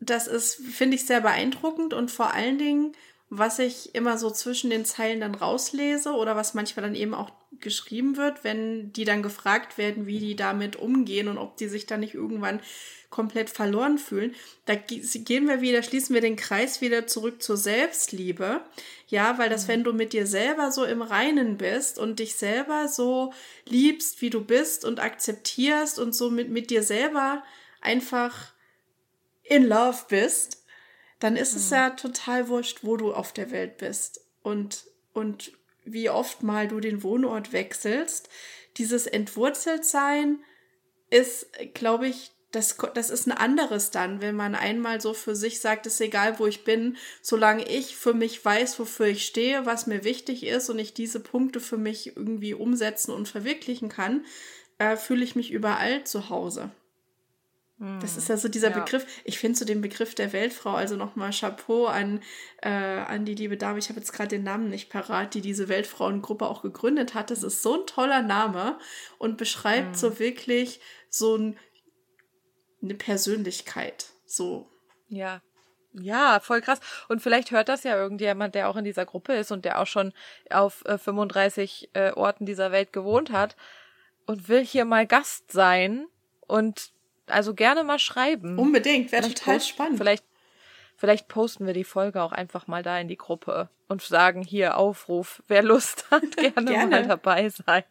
das 0.00 0.26
ist, 0.26 0.56
finde 0.56 0.96
ich, 0.96 1.06
sehr 1.06 1.20
beeindruckend 1.20 1.94
und 1.94 2.10
vor 2.10 2.32
allen 2.32 2.58
Dingen, 2.58 2.92
was 3.34 3.58
ich 3.58 3.94
immer 3.94 4.18
so 4.18 4.30
zwischen 4.30 4.68
den 4.68 4.84
Zeilen 4.84 5.20
dann 5.20 5.34
rauslese 5.34 6.12
oder 6.12 6.36
was 6.36 6.52
manchmal 6.52 6.84
dann 6.84 6.94
eben 6.94 7.14
auch 7.14 7.32
geschrieben 7.60 8.18
wird, 8.18 8.44
wenn 8.44 8.92
die 8.92 9.06
dann 9.06 9.22
gefragt 9.22 9.78
werden, 9.78 10.06
wie 10.06 10.18
die 10.18 10.36
damit 10.36 10.76
umgehen 10.76 11.28
und 11.28 11.38
ob 11.38 11.56
die 11.56 11.68
sich 11.68 11.86
dann 11.86 12.00
nicht 12.00 12.12
irgendwann 12.12 12.60
komplett 13.08 13.48
verloren 13.48 13.96
fühlen. 13.96 14.34
Da 14.66 14.74
gehen 14.74 15.48
wir 15.48 15.62
wieder, 15.62 15.82
schließen 15.82 16.12
wir 16.12 16.20
den 16.20 16.36
Kreis 16.36 16.82
wieder 16.82 17.06
zurück 17.06 17.42
zur 17.42 17.56
Selbstliebe. 17.56 18.60
Ja, 19.08 19.38
weil 19.38 19.48
das, 19.48 19.64
mhm. 19.64 19.68
wenn 19.68 19.84
du 19.84 19.92
mit 19.94 20.12
dir 20.12 20.26
selber 20.26 20.70
so 20.70 20.84
im 20.84 21.00
Reinen 21.00 21.56
bist 21.56 21.98
und 21.98 22.18
dich 22.18 22.34
selber 22.34 22.86
so 22.86 23.32
liebst, 23.64 24.20
wie 24.20 24.30
du 24.30 24.44
bist 24.44 24.84
und 24.84 25.00
akzeptierst 25.00 25.98
und 25.98 26.14
so 26.14 26.28
mit, 26.28 26.50
mit 26.50 26.68
dir 26.68 26.82
selber 26.82 27.42
einfach 27.80 28.52
in 29.42 29.66
love 29.66 30.04
bist, 30.10 30.61
dann 31.22 31.36
ist 31.36 31.52
mhm. 31.52 31.58
es 31.58 31.70
ja 31.70 31.90
total 31.90 32.48
wurscht, 32.48 32.80
wo 32.82 32.96
du 32.96 33.14
auf 33.14 33.32
der 33.32 33.52
Welt 33.52 33.78
bist 33.78 34.20
und, 34.42 34.86
und 35.12 35.52
wie 35.84 36.10
oft 36.10 36.42
mal 36.42 36.66
du 36.66 36.80
den 36.80 37.04
Wohnort 37.04 37.52
wechselst. 37.52 38.28
Dieses 38.76 39.06
Entwurzeltsein 39.06 40.40
ist, 41.10 41.46
glaube 41.74 42.08
ich, 42.08 42.32
das, 42.50 42.76
das 42.94 43.10
ist 43.10 43.26
ein 43.26 43.32
anderes 43.32 43.92
dann, 43.92 44.20
wenn 44.20 44.34
man 44.34 44.56
einmal 44.56 45.00
so 45.00 45.14
für 45.14 45.36
sich 45.36 45.60
sagt, 45.60 45.86
es 45.86 45.94
ist 45.94 46.00
egal, 46.00 46.40
wo 46.40 46.46
ich 46.46 46.64
bin, 46.64 46.96
solange 47.22 47.66
ich 47.68 47.96
für 47.96 48.14
mich 48.14 48.44
weiß, 48.44 48.78
wofür 48.80 49.06
ich 49.06 49.24
stehe, 49.24 49.64
was 49.64 49.86
mir 49.86 50.02
wichtig 50.02 50.44
ist 50.44 50.70
und 50.70 50.78
ich 50.80 50.92
diese 50.92 51.20
Punkte 51.20 51.60
für 51.60 51.78
mich 51.78 52.16
irgendwie 52.16 52.52
umsetzen 52.52 53.12
und 53.12 53.28
verwirklichen 53.28 53.88
kann, 53.88 54.26
äh, 54.78 54.96
fühle 54.96 55.24
ich 55.24 55.36
mich 55.36 55.52
überall 55.52 56.04
zu 56.04 56.30
Hause. 56.30 56.72
Das 58.00 58.16
ist 58.16 58.30
also 58.30 58.48
dieser 58.48 58.70
ja. 58.70 58.78
Begriff. 58.78 59.04
Ich 59.24 59.40
finde 59.40 59.58
so 59.58 59.64
den 59.64 59.80
Begriff 59.80 60.14
der 60.14 60.32
Weltfrau, 60.32 60.74
also 60.74 60.94
nochmal 60.94 61.32
Chapeau 61.32 61.86
an, 61.86 62.22
äh, 62.58 62.68
an 62.68 63.24
die 63.24 63.34
liebe 63.34 63.56
Dame, 63.56 63.80
ich 63.80 63.88
habe 63.88 63.98
jetzt 63.98 64.12
gerade 64.12 64.28
den 64.28 64.44
Namen 64.44 64.68
nicht 64.68 64.88
parat, 64.88 65.34
die 65.34 65.40
diese 65.40 65.68
Weltfrauengruppe 65.68 66.46
auch 66.46 66.62
gegründet 66.62 67.14
hat. 67.14 67.32
Das 67.32 67.42
ist 67.42 67.60
so 67.60 67.80
ein 67.80 67.86
toller 67.86 68.22
Name 68.22 68.78
und 69.18 69.36
beschreibt 69.36 69.88
mhm. 69.88 69.94
so 69.94 70.18
wirklich 70.20 70.80
so 71.08 71.36
ein, 71.36 71.58
eine 72.80 72.94
Persönlichkeit. 72.94 74.10
So. 74.26 74.70
Ja. 75.08 75.42
Ja, 75.92 76.38
voll 76.40 76.60
krass. 76.60 76.78
Und 77.08 77.20
vielleicht 77.20 77.50
hört 77.50 77.68
das 77.68 77.82
ja 77.82 77.96
irgendjemand, 77.96 78.54
der 78.54 78.68
auch 78.68 78.76
in 78.76 78.84
dieser 78.84 79.06
Gruppe 79.06 79.34
ist 79.34 79.50
und 79.50 79.64
der 79.64 79.80
auch 79.80 79.88
schon 79.88 80.12
auf 80.50 80.84
äh, 80.86 80.98
35 80.98 81.90
äh, 81.94 82.12
Orten 82.12 82.46
dieser 82.46 82.70
Welt 82.70 82.92
gewohnt 82.92 83.32
hat 83.32 83.56
und 84.24 84.48
will 84.48 84.64
hier 84.64 84.84
mal 84.84 85.04
Gast 85.06 85.50
sein 85.50 86.06
und 86.46 86.92
also 87.26 87.54
gerne 87.54 87.84
mal 87.84 87.98
schreiben. 87.98 88.58
Unbedingt, 88.58 89.12
wäre 89.12 89.28
total 89.28 89.54
post, 89.54 89.68
spannend. 89.68 89.98
Vielleicht, 89.98 90.24
vielleicht 90.96 91.28
posten 91.28 91.66
wir 91.66 91.74
die 91.74 91.84
Folge 91.84 92.22
auch 92.22 92.32
einfach 92.32 92.66
mal 92.66 92.82
da 92.82 92.98
in 92.98 93.08
die 93.08 93.16
Gruppe 93.16 93.68
und 93.88 94.02
sagen 94.02 94.42
hier 94.42 94.76
Aufruf, 94.76 95.42
wer 95.48 95.62
Lust 95.62 96.06
hat, 96.10 96.36
gerne, 96.36 96.70
gerne. 96.70 96.86
mal 96.90 97.06
dabei 97.06 97.48
sein. 97.48 97.84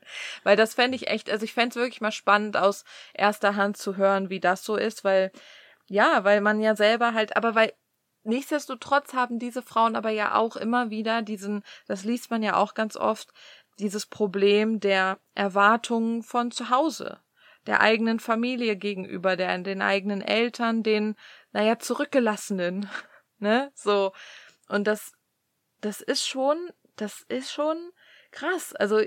Weil 0.43 0.57
das 0.57 0.73
fände 0.73 0.95
ich 0.95 1.07
echt, 1.07 1.29
also 1.29 1.43
ich 1.43 1.53
fände 1.53 1.69
es 1.69 1.75
wirklich 1.75 2.01
mal 2.01 2.11
spannend 2.11 2.57
aus 2.57 2.83
erster 3.13 3.55
Hand 3.55 3.77
zu 3.77 3.97
hören, 3.97 4.29
wie 4.29 4.39
das 4.39 4.63
so 4.63 4.75
ist, 4.75 5.03
weil, 5.03 5.31
ja, 5.88 6.23
weil 6.23 6.41
man 6.41 6.59
ja 6.59 6.75
selber 6.75 7.13
halt, 7.13 7.35
aber 7.35 7.55
weil 7.55 7.73
Nichtsdestotrotz 8.23 9.15
haben 9.15 9.39
diese 9.39 9.63
Frauen 9.63 9.95
aber 9.95 10.11
ja 10.11 10.35
auch 10.35 10.55
immer 10.55 10.91
wieder 10.91 11.23
diesen, 11.23 11.63
das 11.88 12.03
liest 12.03 12.29
man 12.29 12.43
ja 12.43 12.55
auch 12.55 12.75
ganz 12.75 12.95
oft, 12.95 13.33
dieses 13.79 14.05
Problem 14.05 14.79
der 14.79 15.17
Erwartungen 15.33 16.21
von 16.21 16.51
zu 16.51 16.69
Hause 16.69 17.19
der 17.68 17.82
eigenen 17.82 18.20
Familie 18.20 18.75
gegenüber, 18.75 19.36
der 19.36 19.58
den 19.60 19.82
eigenen 19.82 20.22
Eltern, 20.22 20.84
den, 20.84 21.15
naja, 21.51 21.80
zurückgelassenen, 21.80 22.89
ne, 23.39 23.72
so. 23.75 24.13
Und 24.68 24.88
das, 24.88 25.12
das 25.82 26.01
ist 26.01 26.27
schon, 26.27 26.72
das 26.96 27.22
ist 27.27 27.51
schon 27.51 27.91
krass. 28.32 28.74
Also, 28.74 29.01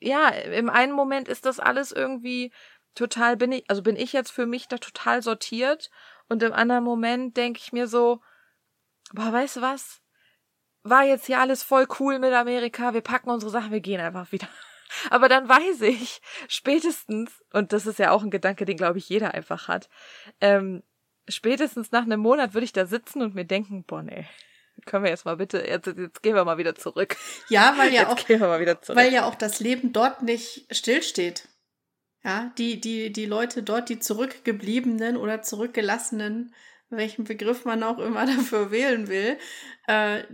ja, 0.00 0.28
im 0.28 0.70
einen 0.70 0.92
Moment 0.92 1.28
ist 1.28 1.46
das 1.46 1.60
alles 1.60 1.92
irgendwie 1.92 2.52
total, 2.94 3.36
bin 3.36 3.52
ich, 3.52 3.64
also 3.68 3.82
bin 3.82 3.96
ich 3.96 4.12
jetzt 4.12 4.30
für 4.30 4.46
mich 4.46 4.68
da 4.68 4.78
total 4.78 5.22
sortiert 5.22 5.90
und 6.28 6.42
im 6.42 6.52
anderen 6.52 6.84
Moment 6.84 7.36
denke 7.36 7.60
ich 7.62 7.72
mir 7.72 7.86
so, 7.86 8.20
boah, 9.12 9.32
weißt 9.32 9.56
du 9.56 9.60
was? 9.62 10.00
War 10.82 11.04
jetzt 11.04 11.26
hier 11.26 11.40
alles 11.40 11.62
voll 11.62 11.86
cool 11.98 12.18
mit 12.18 12.32
Amerika, 12.32 12.94
wir 12.94 13.02
packen 13.02 13.30
unsere 13.30 13.50
Sachen, 13.50 13.70
wir 13.72 13.80
gehen 13.80 14.00
einfach 14.00 14.32
wieder. 14.32 14.48
Aber 15.10 15.28
dann 15.28 15.48
weiß 15.48 15.82
ich 15.82 16.20
spätestens, 16.48 17.30
und 17.52 17.72
das 17.72 17.86
ist 17.86 17.98
ja 17.98 18.10
auch 18.10 18.22
ein 18.22 18.30
Gedanke, 18.30 18.64
den 18.64 18.76
glaube 18.76 18.98
ich 18.98 19.08
jeder 19.08 19.34
einfach 19.34 19.68
hat, 19.68 19.88
ähm, 20.40 20.82
spätestens 21.28 21.92
nach 21.92 22.02
einem 22.02 22.20
Monat 22.20 22.54
würde 22.54 22.64
ich 22.64 22.72
da 22.72 22.86
sitzen 22.86 23.22
und 23.22 23.34
mir 23.34 23.44
denken, 23.44 23.84
boah, 23.84 24.02
nee, 24.02 24.26
können 24.86 25.04
wir 25.04 25.10
jetzt 25.10 25.24
mal 25.24 25.36
bitte, 25.36 25.58
jetzt, 25.66 25.86
jetzt 25.86 26.22
gehen 26.22 26.34
wir 26.34 26.44
mal 26.44 26.58
wieder 26.58 26.74
zurück. 26.74 27.16
Ja, 27.48 27.74
weil 27.76 27.92
ja 27.92 28.10
jetzt 28.10 28.90
auch, 28.90 28.96
weil 28.96 29.12
ja 29.12 29.24
auch 29.24 29.34
das 29.34 29.60
Leben 29.60 29.92
dort 29.92 30.22
nicht 30.22 30.66
stillsteht. 30.74 31.48
Ja, 32.22 32.52
die, 32.58 32.80
die, 32.80 33.12
die 33.12 33.24
Leute 33.24 33.62
dort, 33.62 33.88
die 33.88 33.98
zurückgebliebenen 33.98 35.16
oder 35.16 35.40
zurückgelassenen, 35.42 36.54
welchen 36.90 37.24
Begriff 37.24 37.64
man 37.64 37.82
auch 37.82 37.98
immer 37.98 38.26
dafür 38.36 38.70
wählen 38.70 39.08
will, 39.08 39.38
äh, 39.86 40.24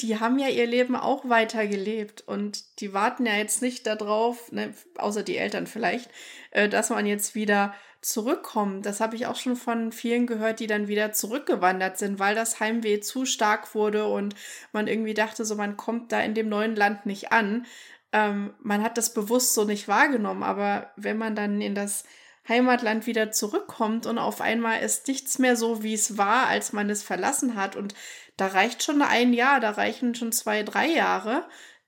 die 0.00 0.18
haben 0.18 0.38
ja 0.38 0.48
ihr 0.48 0.66
Leben 0.66 0.96
auch 0.96 1.28
weitergelebt 1.28 2.22
und 2.22 2.80
die 2.80 2.92
warten 2.92 3.26
ja 3.26 3.34
jetzt 3.36 3.62
nicht 3.62 3.86
darauf, 3.86 4.50
ne, 4.50 4.74
außer 4.96 5.22
die 5.22 5.36
Eltern 5.36 5.66
vielleicht, 5.66 6.10
äh, 6.50 6.68
dass 6.68 6.90
man 6.90 7.06
jetzt 7.06 7.34
wieder 7.34 7.74
zurückkommt. 8.00 8.84
Das 8.84 9.00
habe 9.00 9.14
ich 9.14 9.26
auch 9.26 9.36
schon 9.36 9.54
von 9.56 9.92
vielen 9.92 10.26
gehört, 10.26 10.60
die 10.60 10.66
dann 10.66 10.88
wieder 10.88 11.12
zurückgewandert 11.12 11.98
sind, 11.98 12.18
weil 12.18 12.34
das 12.34 12.58
Heimweh 12.58 13.00
zu 13.00 13.24
stark 13.24 13.74
wurde 13.74 14.06
und 14.06 14.34
man 14.72 14.88
irgendwie 14.88 15.14
dachte, 15.14 15.44
so 15.44 15.54
man 15.54 15.76
kommt 15.76 16.10
da 16.10 16.20
in 16.20 16.34
dem 16.34 16.48
neuen 16.48 16.74
Land 16.74 17.06
nicht 17.06 17.30
an. 17.30 17.64
Ähm, 18.12 18.54
man 18.60 18.82
hat 18.82 18.98
das 18.98 19.14
bewusst 19.14 19.54
so 19.54 19.64
nicht 19.64 19.88
wahrgenommen, 19.88 20.42
aber 20.42 20.90
wenn 20.96 21.16
man 21.16 21.36
dann 21.36 21.60
in 21.60 21.74
das 21.74 22.04
Heimatland 22.48 23.06
wieder 23.06 23.30
zurückkommt 23.30 24.06
und 24.06 24.18
auf 24.18 24.40
einmal 24.40 24.80
ist 24.82 25.06
nichts 25.08 25.38
mehr 25.38 25.56
so, 25.56 25.82
wie 25.82 25.94
es 25.94 26.18
war, 26.18 26.48
als 26.48 26.72
man 26.72 26.90
es 26.90 27.02
verlassen 27.02 27.54
hat 27.54 27.76
und 27.76 27.94
da 28.36 28.48
reicht 28.48 28.82
schon 28.82 29.02
ein 29.02 29.32
Jahr, 29.32 29.60
da 29.60 29.70
reichen 29.70 30.14
schon 30.14 30.32
zwei, 30.32 30.62
drei 30.62 30.88
Jahre. 30.88 31.44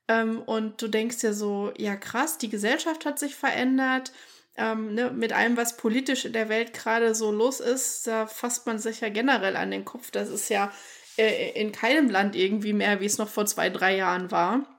Ähm, 0.07 0.41
und 0.41 0.81
du 0.81 0.87
denkst 0.87 1.19
dir 1.19 1.33
so, 1.33 1.73
ja 1.77 1.95
krass, 1.95 2.37
die 2.37 2.49
Gesellschaft 2.49 3.05
hat 3.05 3.19
sich 3.19 3.35
verändert. 3.35 4.11
Ähm, 4.57 4.93
ne, 4.93 5.11
mit 5.11 5.33
allem, 5.33 5.57
was 5.57 5.75
politisch 5.77 6.25
in 6.25 6.33
der 6.33 6.47
Welt 6.47 6.73
gerade 6.73 7.13
so 7.13 7.31
los 7.31 7.59
ist, 7.59 8.07
da 8.07 8.25
fasst 8.27 8.65
man 8.67 8.79
sich 8.79 9.01
ja 9.01 9.09
generell 9.09 9.57
an 9.57 9.71
den 9.71 9.83
Kopf. 9.83 10.11
Das 10.11 10.29
ist 10.29 10.49
ja 10.49 10.71
äh, 11.17 11.59
in 11.59 11.71
keinem 11.71 12.09
Land 12.09 12.35
irgendwie 12.35 12.73
mehr, 12.73 13.01
wie 13.01 13.05
es 13.05 13.17
noch 13.17 13.29
vor 13.29 13.45
zwei, 13.45 13.69
drei 13.69 13.97
Jahren 13.97 14.31
war. 14.31 14.74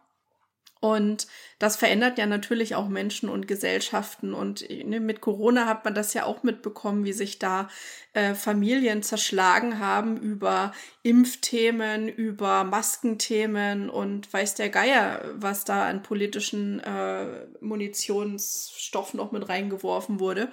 Und 0.87 1.27
das 1.59 1.75
verändert 1.75 2.17
ja 2.17 2.27
natürlich 2.27 2.77
auch 2.77 2.87
Menschen 2.87 3.29
und 3.29 3.49
Gesellschaften. 3.49 4.33
Und 4.33 4.65
ne, 4.71 5.01
mit 5.01 5.21
Corona 5.21 5.67
hat 5.67 5.85
man 5.85 5.95
das 5.95 6.15
ja 6.15 6.25
auch 6.25 6.45
mitbekommen, 6.45 7.05
wie 7.05 7.13
sich 7.13 7.41
da 7.41 7.69
äh, 8.13 8.35
Familien 8.35 9.03
zerschlagen 9.03 9.81
haben 9.81 10.17
über 10.17 10.73
Impfthemen, 11.03 12.09
über 12.09 12.63
Maskenthemen 12.63 13.91
und 13.91 14.33
weiß 14.33 14.55
der 14.55 14.69
Geier, 14.69 15.25
was 15.35 15.65
da 15.65 15.89
an 15.89 16.05
politischen 16.05 16.79
äh, 16.79 17.47
Munitionsstoff 17.61 19.13
noch 19.13 19.33
mit 19.33 19.49
reingeworfen 19.49 20.21
wurde. 20.21 20.53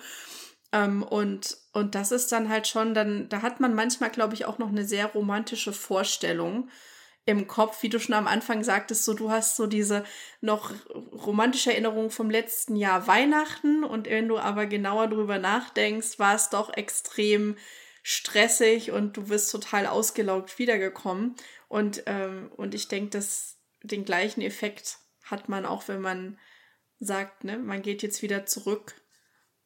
Ähm, 0.71 1.03
und, 1.03 1.57
und 1.73 1.93
das 1.93 2.11
ist 2.11 2.31
dann 2.31 2.49
halt 2.49 2.67
schon, 2.67 2.95
dann, 2.95 3.29
da 3.29 3.43
hat 3.43 3.59
man 3.59 3.75
manchmal, 3.75 4.09
glaube 4.09 4.33
ich, 4.33 4.45
auch 4.45 4.57
noch 4.57 4.69
eine 4.69 4.83
sehr 4.83 5.05
romantische 5.05 5.73
Vorstellung 5.73 6.69
im 7.25 7.47
Kopf, 7.47 7.81
wie 7.83 7.89
du 7.89 7.99
schon 7.99 8.15
am 8.15 8.27
Anfang 8.27 8.63
sagtest, 8.63 9.05
so 9.05 9.13
du 9.13 9.31
hast 9.31 9.55
so 9.55 9.65
diese 9.65 10.03
noch 10.41 10.73
romantische 10.89 11.71
Erinnerung 11.71 12.09
vom 12.09 12.29
letzten 12.29 12.75
Jahr 12.75 13.07
Weihnachten 13.07 13.83
und 13.83 14.09
wenn 14.09 14.27
du 14.27 14.37
aber 14.37 14.65
genauer 14.65 15.07
drüber 15.07 15.39
nachdenkst, 15.39 16.19
war 16.19 16.35
es 16.35 16.49
doch 16.49 16.73
extrem 16.73 17.57
stressig 18.01 18.91
und 18.91 19.15
du 19.15 19.27
bist 19.27 19.49
total 19.51 19.87
ausgelaugt 19.87 20.59
wiedergekommen 20.59 21.35
und 21.69 22.03
ähm, 22.07 22.51
und 22.57 22.75
ich 22.75 22.89
denke, 22.89 23.11
dass 23.11 23.57
den 23.81 24.03
gleichen 24.03 24.41
Effekt 24.41 24.97
hat 25.23 25.47
man 25.47 25.65
auch, 25.65 25.87
wenn 25.87 26.01
man 26.01 26.37
sagt, 26.99 27.45
ne, 27.45 27.57
man 27.57 27.81
geht 27.81 28.03
jetzt 28.03 28.21
wieder 28.21 28.45
zurück, 28.45 28.95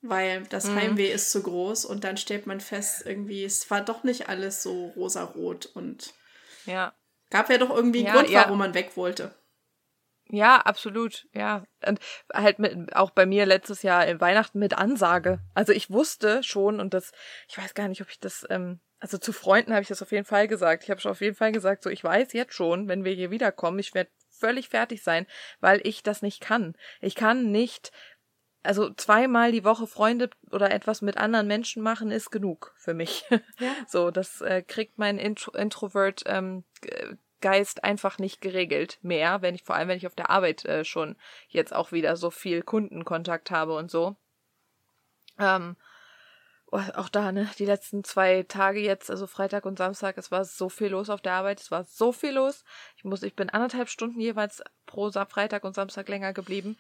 weil 0.02 0.44
das 0.44 0.66
mhm. 0.66 0.76
Heimweh 0.76 1.12
ist 1.12 1.32
zu 1.32 1.42
groß 1.42 1.86
und 1.86 2.04
dann 2.04 2.18
stellt 2.18 2.46
man 2.46 2.62
fest, 2.62 3.04
irgendwie 3.06 3.44
es 3.44 3.70
war 3.72 3.82
doch 3.82 4.04
nicht 4.04 4.30
alles 4.30 4.62
so 4.62 4.88
rosarot 4.96 5.66
und 5.66 6.14
ja. 6.66 6.94
Gab 7.30 7.50
ja 7.50 7.58
doch 7.58 7.70
irgendwie 7.70 8.00
einen 8.00 8.08
ja, 8.08 8.14
Grund, 8.14 8.34
warum 8.34 8.58
man 8.58 8.74
weg 8.74 8.96
wollte. 8.96 9.36
Ja, 10.30 10.58
absolut, 10.58 11.28
ja. 11.34 11.64
Und 11.86 12.00
halt 12.34 12.60
mit, 12.60 12.96
auch 12.96 13.12
bei 13.12 13.26
mir 13.26 13.46
letztes 13.46 13.82
Jahr 13.82 14.06
im 14.08 14.20
Weihnachten 14.20 14.60
mit 14.60 14.78
Ansage. 14.78 15.40
Also 15.54 15.72
ich 15.72 15.90
wusste 15.90 16.44
schon 16.44 16.80
und 16.80 16.94
das, 16.94 17.12
ich 17.48 17.58
weiß 17.58 17.74
gar 17.74 17.88
nicht, 17.88 18.02
ob 18.02 18.10
ich 18.10 18.20
das, 18.20 18.46
ähm, 18.50 18.80
also 19.00 19.18
zu 19.18 19.32
Freunden 19.32 19.72
habe 19.72 19.84
ich 19.84 19.88
das 19.88 20.02
auf 20.02 20.12
jeden 20.12 20.26
Fall 20.26 20.48
gesagt. 20.48 20.84
Ich 20.84 20.90
habe 20.90 21.00
schon 21.00 21.12
auf 21.12 21.22
jeden 21.22 21.36
Fall 21.36 21.52
gesagt, 21.52 21.84
so 21.84 21.90
ich 21.90 22.04
weiß 22.04 22.34
jetzt 22.34 22.54
schon, 22.54 22.88
wenn 22.90 23.06
wir 23.06 23.14
hier 23.14 23.32
wiederkommen, 23.32 23.80
ich 23.80 23.94
werde 23.94 24.10
völlig 24.30 24.70
fertig 24.70 25.02
sein, 25.02 25.26
weil 25.60 25.80
ich 25.84 26.04
das 26.04 26.22
nicht 26.22 26.42
kann. 26.42 26.76
Ich 27.00 27.16
kann 27.16 27.52
nicht, 27.52 27.92
also 28.64 28.94
zweimal 28.94 29.52
die 29.52 29.64
Woche 29.64 29.88
Freunde 29.88 30.30
oder 30.52 30.72
etwas 30.72 31.02
mit 31.02 31.18
anderen 31.18 31.48
Menschen 31.48 31.82
machen 31.82 32.12
ist 32.12 32.32
genug 32.32 32.74
für 32.78 32.94
mich. 32.94 33.24
Ja. 33.60 33.72
So, 33.88 34.12
das 34.12 34.42
äh, 34.42 34.62
kriegt 34.62 34.98
mein 34.98 35.18
Intro 35.18 35.52
Introvert 35.52 36.24
ähm, 36.26 36.64
Geist 37.40 37.84
einfach 37.84 38.18
nicht 38.18 38.42
geregelt 38.42 38.98
mehr, 39.02 39.42
wenn 39.42 39.56
ich 39.56 39.64
vor 39.64 39.76
allem 39.76 39.90
wenn 39.90 39.98
ich 39.98 40.08
auf 40.08 40.16
der 40.16 40.30
Arbeit 40.30 40.66
äh, 40.66 40.84
schon 40.84 41.16
jetzt 41.48 41.74
auch 41.74 41.92
wieder 41.92 42.16
so 42.18 42.32
viel 42.32 42.64
Kundenkontakt 42.64 43.52
habe 43.52 43.76
und 43.76 43.92
so. 43.92 44.16
Ähm, 45.40 45.76
oh, 46.72 46.82
auch 46.96 47.10
da, 47.10 47.32
ne, 47.32 47.50
die 47.60 47.66
letzten 47.66 48.04
zwei 48.04 48.44
Tage 48.44 48.80
jetzt, 48.80 49.12
also 49.12 49.28
Freitag 49.28 49.66
und 49.66 49.78
Samstag, 49.78 50.18
es 50.18 50.32
war 50.32 50.46
so 50.46 50.70
viel 50.70 50.90
los 50.90 51.10
auf 51.10 51.22
der 51.22 51.34
Arbeit, 51.34 51.62
es 51.62 51.70
war 51.70 51.84
so 51.84 52.12
viel 52.12 52.32
los. 52.32 52.64
Ich 52.96 53.04
muss, 53.04 53.22
ich 53.22 53.36
bin 53.36 53.50
anderthalb 53.50 53.90
Stunden 53.90 54.20
jeweils 54.20 54.64
pro 54.86 55.12
Freitag 55.12 55.64
und 55.64 55.76
Samstag 55.76 56.08
länger 56.10 56.34
geblieben. 56.34 56.78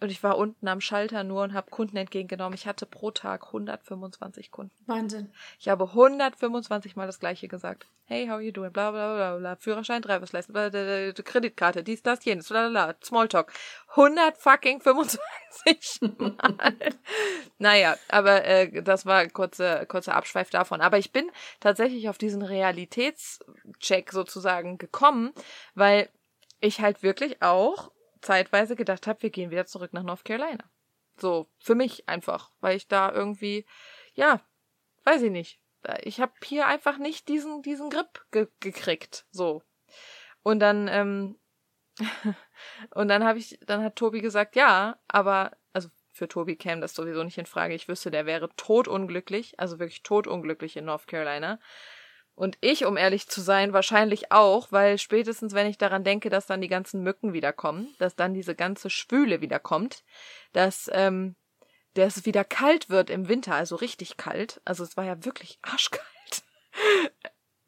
Und 0.00 0.10
ich 0.10 0.22
war 0.22 0.38
unten 0.38 0.66
am 0.66 0.80
Schalter 0.80 1.24
nur 1.24 1.42
und 1.42 1.52
habe 1.52 1.70
Kunden 1.70 1.98
entgegengenommen. 1.98 2.54
Ich 2.54 2.66
hatte 2.66 2.86
pro 2.86 3.10
Tag 3.10 3.46
125 3.48 4.50
Kunden. 4.50 4.72
Wahnsinn. 4.86 5.30
Ich 5.58 5.68
habe 5.68 5.84
125 5.84 6.96
Mal 6.96 7.06
das 7.06 7.20
gleiche 7.20 7.48
gesagt. 7.48 7.86
Hey, 8.06 8.26
how 8.26 8.36
are 8.36 8.42
you 8.42 8.50
doing? 8.50 8.72
Bla 8.72 8.90
bla 8.92 9.14
bla 9.14 9.36
bla. 9.36 9.56
Führerschein, 9.56 10.00
Driver's 10.00 10.32
License, 10.32 10.52
bla, 10.52 10.70
bla, 10.70 11.12
bla, 11.12 11.22
Kreditkarte, 11.22 11.84
dies, 11.84 12.02
das, 12.02 12.24
jenes, 12.24 12.48
bla 12.48 12.68
bla 12.68 12.86
bla. 12.86 12.94
Smalltalk. 13.04 13.52
100 13.90 14.38
fucking 14.38 14.80
25 14.80 16.00
Mal. 16.18 16.34
naja, 17.58 17.96
aber 18.08 18.44
äh, 18.44 18.82
das 18.82 19.04
war 19.04 19.26
kurze 19.28 19.84
kurzer 19.86 20.16
Abschweif 20.16 20.48
davon. 20.48 20.80
Aber 20.80 20.96
ich 20.96 21.12
bin 21.12 21.30
tatsächlich 21.60 22.08
auf 22.08 22.16
diesen 22.16 22.42
Realitätscheck 22.42 24.12
sozusagen 24.12 24.78
gekommen, 24.78 25.32
weil 25.74 26.08
ich 26.60 26.80
halt 26.80 27.02
wirklich 27.02 27.42
auch 27.42 27.90
zeitweise 28.20 28.76
gedacht 28.76 29.06
habe, 29.06 29.22
wir 29.22 29.30
gehen 29.30 29.50
wieder 29.50 29.66
zurück 29.66 29.92
nach 29.92 30.02
North 30.02 30.24
Carolina. 30.24 30.64
So, 31.16 31.48
für 31.58 31.74
mich 31.74 32.08
einfach, 32.08 32.50
weil 32.60 32.76
ich 32.76 32.88
da 32.88 33.12
irgendwie, 33.12 33.66
ja, 34.14 34.40
weiß 35.04 35.22
ich 35.22 35.30
nicht. 35.30 35.60
Ich 36.02 36.20
habe 36.20 36.32
hier 36.44 36.66
einfach 36.66 36.98
nicht 36.98 37.28
diesen, 37.28 37.62
diesen 37.62 37.90
Grip 37.90 38.24
ge 38.30 38.48
gekriegt. 38.60 39.26
So. 39.30 39.62
Und 40.42 40.60
dann, 40.60 40.88
ähm, 40.88 41.38
und 42.94 43.08
dann 43.08 43.24
habe 43.24 43.38
ich, 43.38 43.58
dann 43.66 43.82
hat 43.82 43.96
Tobi 43.96 44.20
gesagt, 44.20 44.56
ja, 44.56 44.98
aber, 45.08 45.56
also 45.72 45.88
für 46.12 46.28
Tobi 46.28 46.56
käme 46.56 46.80
das 46.80 46.94
sowieso 46.94 47.22
nicht 47.22 47.38
in 47.38 47.46
Frage. 47.46 47.74
Ich 47.74 47.88
wüsste, 47.88 48.10
der 48.10 48.26
wäre 48.26 48.50
totunglücklich, 48.56 49.58
also 49.58 49.78
wirklich 49.78 50.02
totunglücklich 50.02 50.76
in 50.76 50.84
North 50.84 51.06
Carolina. 51.06 51.58
Und 52.40 52.56
ich, 52.62 52.86
um 52.86 52.96
ehrlich 52.96 53.28
zu 53.28 53.42
sein, 53.42 53.74
wahrscheinlich 53.74 54.32
auch, 54.32 54.72
weil 54.72 54.96
spätestens, 54.96 55.52
wenn 55.52 55.66
ich 55.66 55.76
daran 55.76 56.04
denke, 56.04 56.30
dass 56.30 56.46
dann 56.46 56.62
die 56.62 56.68
ganzen 56.68 57.02
Mücken 57.02 57.34
wiederkommen, 57.34 57.94
dass 57.98 58.16
dann 58.16 58.32
diese 58.32 58.54
ganze 58.54 58.88
Schwüle 58.88 59.42
wiederkommt, 59.42 60.04
dass, 60.54 60.88
ähm, 60.94 61.36
dass 61.92 62.16
es 62.16 62.24
wieder 62.24 62.44
kalt 62.44 62.88
wird 62.88 63.10
im 63.10 63.28
Winter, 63.28 63.56
also 63.56 63.76
richtig 63.76 64.16
kalt. 64.16 64.62
Also 64.64 64.84
es 64.84 64.96
war 64.96 65.04
ja 65.04 65.22
wirklich 65.22 65.58
arschkalt. 65.60 66.04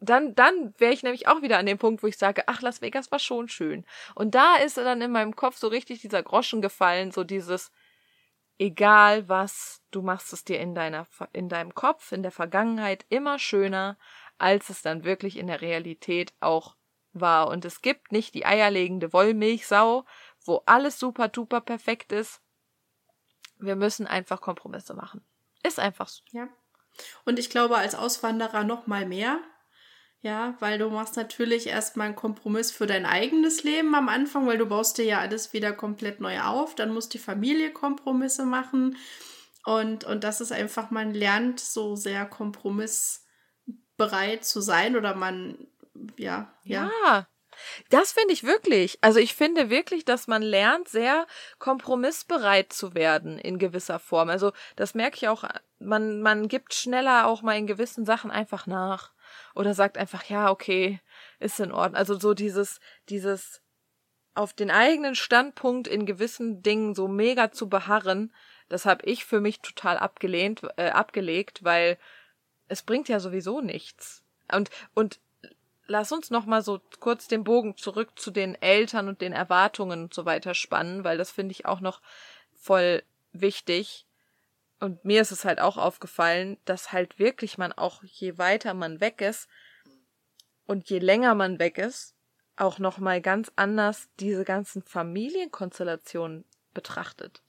Dann, 0.04 0.34
dann 0.34 0.74
wäre 0.78 0.92
ich 0.92 1.04
nämlich 1.04 1.28
auch 1.28 1.42
wieder 1.42 1.58
an 1.58 1.66
dem 1.66 1.78
Punkt, 1.78 2.02
wo 2.02 2.08
ich 2.08 2.18
sage, 2.18 2.48
ach, 2.48 2.60
Las 2.60 2.80
Vegas 2.80 3.12
war 3.12 3.20
schon 3.20 3.48
schön. 3.48 3.84
Und 4.16 4.34
da 4.34 4.56
ist 4.56 4.76
dann 4.76 5.00
in 5.00 5.12
meinem 5.12 5.36
Kopf 5.36 5.58
so 5.58 5.68
richtig 5.68 6.00
dieser 6.00 6.24
Groschen 6.24 6.60
gefallen, 6.60 7.12
so 7.12 7.22
dieses, 7.22 7.70
egal 8.58 9.28
was, 9.28 9.80
du 9.90 10.02
machst 10.02 10.32
es 10.32 10.44
dir 10.44 10.58
in 10.58 10.74
deiner, 10.74 11.06
in 11.32 11.48
deinem 11.48 11.74
Kopf, 11.74 12.12
in 12.12 12.22
der 12.22 12.32
Vergangenheit 12.32 13.04
immer 13.10 13.38
schöner 13.38 13.96
als 14.42 14.70
es 14.70 14.82
dann 14.82 15.04
wirklich 15.04 15.36
in 15.36 15.46
der 15.46 15.60
Realität 15.60 16.32
auch 16.40 16.74
war. 17.12 17.48
Und 17.48 17.64
es 17.64 17.80
gibt 17.80 18.10
nicht 18.10 18.34
die 18.34 18.44
eierlegende 18.44 19.12
Wollmilchsau, 19.12 20.04
wo 20.44 20.62
alles 20.66 20.98
super 20.98 21.28
duper 21.28 21.60
perfekt 21.60 22.10
ist. 22.12 22.40
Wir 23.58 23.76
müssen 23.76 24.06
einfach 24.06 24.40
Kompromisse 24.40 24.94
machen. 24.94 25.24
Ist 25.62 25.78
einfach 25.78 26.08
so. 26.08 26.22
Ja. 26.32 26.48
Und 27.24 27.38
ich 27.38 27.50
glaube, 27.50 27.76
als 27.76 27.94
Auswanderer 27.94 28.64
noch 28.64 28.86
mal 28.88 29.06
mehr. 29.06 29.38
Ja, 30.22 30.56
weil 30.60 30.78
du 30.78 30.88
machst 30.88 31.16
natürlich 31.16 31.66
erstmal 31.66 32.06
einen 32.08 32.16
Kompromiss 32.16 32.70
für 32.70 32.86
dein 32.86 33.06
eigenes 33.06 33.64
Leben 33.64 33.94
am 33.94 34.08
Anfang, 34.08 34.46
weil 34.46 34.58
du 34.58 34.66
baust 34.66 34.98
dir 34.98 35.04
ja 35.04 35.18
alles 35.18 35.52
wieder 35.52 35.72
komplett 35.72 36.20
neu 36.20 36.40
auf. 36.40 36.74
Dann 36.74 36.92
muss 36.92 37.08
die 37.08 37.18
Familie 37.18 37.72
Kompromisse 37.72 38.44
machen. 38.44 38.96
Und, 39.64 40.04
und 40.04 40.24
das 40.24 40.40
ist 40.40 40.52
einfach, 40.52 40.90
man 40.90 41.14
lernt 41.14 41.60
so 41.60 41.96
sehr 41.96 42.24
Kompromiss 42.26 43.22
bereit 44.02 44.44
zu 44.44 44.60
sein 44.60 44.96
oder 44.96 45.14
man, 45.14 45.56
ja, 46.16 46.52
ja. 46.64 46.90
Ja. 47.04 47.26
Das 47.90 48.12
finde 48.12 48.32
ich 48.32 48.44
wirklich. 48.44 48.98
Also 49.02 49.20
ich 49.20 49.34
finde 49.34 49.70
wirklich, 49.70 50.04
dass 50.04 50.26
man 50.26 50.42
lernt, 50.42 50.88
sehr 50.88 51.26
kompromissbereit 51.58 52.72
zu 52.72 52.94
werden 52.94 53.38
in 53.38 53.58
gewisser 53.58 53.98
Form. 53.98 54.30
Also 54.30 54.52
das 54.74 54.94
merke 54.94 55.16
ich 55.16 55.28
auch, 55.28 55.44
man, 55.78 56.22
man 56.22 56.48
gibt 56.48 56.74
schneller 56.74 57.26
auch 57.26 57.42
mal 57.42 57.56
in 57.56 57.66
gewissen 57.66 58.04
Sachen 58.04 58.30
einfach 58.30 58.66
nach. 58.66 59.12
Oder 59.54 59.74
sagt 59.74 59.98
einfach, 59.98 60.24
ja, 60.24 60.50
okay, 60.50 61.00
ist 61.38 61.60
in 61.60 61.72
Ordnung. 61.72 61.96
Also 61.96 62.18
so 62.18 62.34
dieses, 62.34 62.80
dieses 63.08 63.60
auf 64.34 64.54
den 64.54 64.70
eigenen 64.70 65.14
Standpunkt 65.14 65.86
in 65.86 66.06
gewissen 66.06 66.62
Dingen 66.62 66.94
so 66.94 67.06
mega 67.06 67.52
zu 67.52 67.68
beharren, 67.68 68.32
das 68.68 68.86
habe 68.86 69.04
ich 69.04 69.26
für 69.26 69.40
mich 69.40 69.60
total 69.60 69.98
abgelehnt, 69.98 70.62
äh, 70.76 70.88
abgelegt, 70.88 71.62
weil 71.62 71.98
es 72.72 72.82
bringt 72.82 73.08
ja 73.08 73.20
sowieso 73.20 73.60
nichts. 73.60 74.24
Und, 74.50 74.70
und 74.94 75.20
lass 75.86 76.10
uns 76.10 76.30
noch 76.30 76.46
mal 76.46 76.62
so 76.62 76.80
kurz 77.00 77.28
den 77.28 77.44
Bogen 77.44 77.76
zurück 77.76 78.18
zu 78.18 78.30
den 78.30 78.60
Eltern 78.60 79.08
und 79.08 79.20
den 79.20 79.32
Erwartungen 79.32 80.04
und 80.04 80.14
so 80.14 80.24
weiter 80.24 80.54
spannen, 80.54 81.04
weil 81.04 81.18
das 81.18 81.30
finde 81.30 81.52
ich 81.52 81.66
auch 81.66 81.80
noch 81.80 82.00
voll 82.54 83.02
wichtig. 83.32 84.06
Und 84.80 85.04
mir 85.04 85.20
ist 85.20 85.32
es 85.32 85.44
halt 85.44 85.60
auch 85.60 85.76
aufgefallen, 85.76 86.56
dass 86.64 86.92
halt 86.92 87.18
wirklich 87.18 87.58
man 87.58 87.72
auch, 87.72 88.02
je 88.04 88.38
weiter 88.38 88.74
man 88.74 89.00
weg 89.00 89.20
ist 89.20 89.48
und 90.66 90.88
je 90.88 90.98
länger 90.98 91.34
man 91.34 91.58
weg 91.58 91.78
ist, 91.78 92.14
auch 92.56 92.78
noch 92.78 92.98
mal 92.98 93.20
ganz 93.20 93.52
anders 93.54 94.08
diese 94.18 94.44
ganzen 94.44 94.82
Familienkonstellationen 94.82 96.44
betrachtet. 96.72 97.42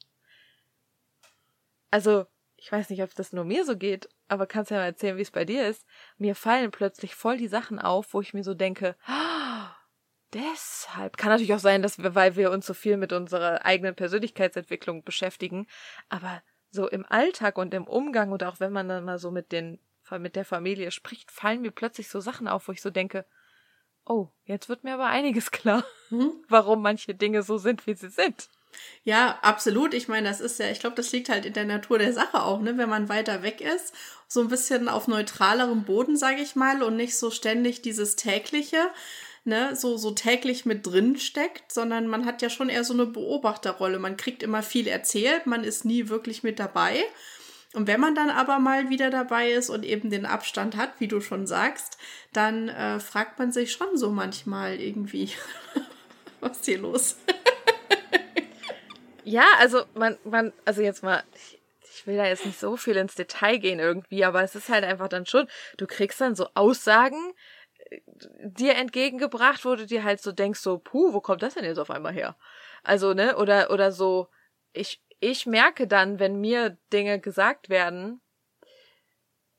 Also, 1.91 2.25
ich 2.57 2.71
weiß 2.71 2.89
nicht, 2.89 3.03
ob 3.03 3.13
das 3.15 3.33
nur 3.33 3.45
mir 3.45 3.65
so 3.65 3.77
geht, 3.77 4.09
aber 4.33 4.47
kannst 4.47 4.71
ja 4.71 4.77
mal 4.77 4.85
erzählen, 4.85 5.17
wie 5.17 5.21
es 5.21 5.31
bei 5.31 5.45
dir 5.45 5.67
ist. 5.67 5.85
Mir 6.17 6.35
fallen 6.35 6.71
plötzlich 6.71 7.15
voll 7.15 7.37
die 7.37 7.47
Sachen 7.47 7.79
auf, 7.79 8.13
wo 8.13 8.21
ich 8.21 8.33
mir 8.33 8.43
so 8.43 8.53
denke, 8.53 8.95
oh, 9.07 9.65
deshalb. 10.33 11.17
Kann 11.17 11.29
natürlich 11.29 11.53
auch 11.53 11.59
sein, 11.59 11.81
dass 11.81 11.97
wir, 11.97 12.15
weil 12.15 12.35
wir 12.35 12.51
uns 12.51 12.65
so 12.65 12.73
viel 12.73 12.97
mit 12.97 13.13
unserer 13.13 13.65
eigenen 13.65 13.95
Persönlichkeitsentwicklung 13.95 15.03
beschäftigen, 15.03 15.67
aber 16.09 16.41
so 16.71 16.89
im 16.89 17.05
Alltag 17.07 17.57
und 17.57 17.73
im 17.73 17.87
Umgang 17.87 18.31
und 18.31 18.43
auch 18.43 18.59
wenn 18.59 18.73
man 18.73 18.89
dann 18.89 19.05
mal 19.05 19.19
so 19.19 19.31
mit 19.31 19.51
den, 19.51 19.79
mit 20.19 20.35
der 20.35 20.45
Familie 20.45 20.91
spricht, 20.91 21.31
fallen 21.31 21.61
mir 21.61 21.71
plötzlich 21.71 22.09
so 22.09 22.19
Sachen 22.19 22.47
auf, 22.47 22.67
wo 22.67 22.71
ich 22.71 22.81
so 22.81 22.89
denke, 22.89 23.25
oh, 24.05 24.29
jetzt 24.45 24.69
wird 24.69 24.83
mir 24.83 24.95
aber 24.95 25.07
einiges 25.07 25.51
klar, 25.51 25.83
mhm. 26.09 26.31
warum 26.49 26.81
manche 26.81 27.15
Dinge 27.15 27.43
so 27.43 27.57
sind, 27.57 27.87
wie 27.87 27.93
sie 27.93 28.09
sind. 28.09 28.49
Ja, 29.03 29.39
absolut. 29.41 29.93
Ich 29.93 30.07
meine, 30.07 30.27
das 30.27 30.41
ist 30.41 30.59
ja, 30.59 30.67
ich 30.67 30.79
glaube, 30.79 30.95
das 30.95 31.11
liegt 31.11 31.29
halt 31.29 31.45
in 31.45 31.53
der 31.53 31.65
Natur 31.65 31.99
der 31.99 32.13
Sache 32.13 32.41
auch, 32.41 32.59
ne? 32.59 32.77
Wenn 32.77 32.89
man 32.89 33.09
weiter 33.09 33.43
weg 33.43 33.61
ist, 33.61 33.93
so 34.33 34.41
ein 34.41 34.47
bisschen 34.47 34.89
auf 34.89 35.07
neutralerem 35.07 35.83
Boden, 35.83 36.17
sage 36.17 36.41
ich 36.41 36.55
mal, 36.55 36.81
und 36.81 36.95
nicht 36.95 37.15
so 37.15 37.29
ständig 37.29 37.83
dieses 37.83 38.15
tägliche, 38.15 38.89
ne, 39.43 39.75
so, 39.75 39.95
so 39.95 40.09
täglich 40.09 40.65
mit 40.65 40.87
drin 40.87 41.17
steckt, 41.17 41.71
sondern 41.71 42.07
man 42.07 42.25
hat 42.25 42.41
ja 42.41 42.49
schon 42.49 42.69
eher 42.69 42.83
so 42.83 42.93
eine 42.93 43.05
Beobachterrolle. 43.05 43.99
Man 43.99 44.17
kriegt 44.17 44.41
immer 44.41 44.63
viel 44.63 44.87
erzählt, 44.87 45.45
man 45.45 45.63
ist 45.63 45.85
nie 45.85 46.09
wirklich 46.09 46.41
mit 46.41 46.57
dabei. 46.57 47.03
Und 47.73 47.85
wenn 47.85 47.99
man 47.99 48.15
dann 48.15 48.31
aber 48.31 48.57
mal 48.57 48.89
wieder 48.89 49.11
dabei 49.11 49.51
ist 49.51 49.69
und 49.69 49.85
eben 49.85 50.09
den 50.09 50.25
Abstand 50.25 50.77
hat, 50.77 50.93
wie 50.97 51.07
du 51.07 51.21
schon 51.21 51.45
sagst, 51.45 51.99
dann 52.31 52.69
äh, 52.69 52.99
fragt 52.99 53.37
man 53.37 53.51
sich 53.51 53.71
schon 53.71 53.97
so 53.97 54.09
manchmal 54.09 54.79
irgendwie, 54.79 55.29
was 56.39 56.57
ist 56.57 56.65
hier 56.65 56.79
los? 56.79 57.17
Ja, 59.25 59.45
also 59.59 59.83
man, 59.93 60.17
man, 60.23 60.53
also 60.65 60.81
jetzt 60.81 61.01
mal, 61.03 61.23
ich 62.03 62.07
will 62.07 62.17
da 62.17 62.25
jetzt 62.25 62.45
nicht 62.45 62.59
so 62.59 62.75
viel 62.75 62.97
ins 62.97 63.15
Detail 63.15 63.59
gehen 63.59 63.79
irgendwie, 63.79 64.25
aber 64.25 64.43
es 64.43 64.55
ist 64.55 64.67
halt 64.67 64.83
einfach 64.83 65.07
dann 65.07 65.25
schon, 65.25 65.47
du 65.77 65.87
kriegst 65.87 66.19
dann 66.19 66.35
so 66.35 66.49
Aussagen 66.53 67.33
äh, 67.89 68.01
dir 68.43 68.75
entgegengebracht, 68.75 69.63
wo 69.63 69.75
du 69.75 69.85
dir 69.85 70.03
halt 70.03 70.21
so 70.21 70.33
denkst, 70.33 70.59
so, 70.59 70.79
puh, 70.79 71.13
wo 71.13 71.21
kommt 71.21 71.41
das 71.41 71.53
denn 71.53 71.63
jetzt 71.63 71.77
auf 71.77 71.89
einmal 71.89 72.11
her? 72.11 72.35
Also, 72.83 73.13
ne, 73.13 73.37
oder, 73.37 73.71
oder 73.71 73.93
so, 73.93 74.27
ich, 74.73 75.01
ich 75.21 75.45
merke 75.45 75.87
dann, 75.87 76.19
wenn 76.19 76.41
mir 76.41 76.77
Dinge 76.91 77.21
gesagt 77.21 77.69
werden, 77.69 78.19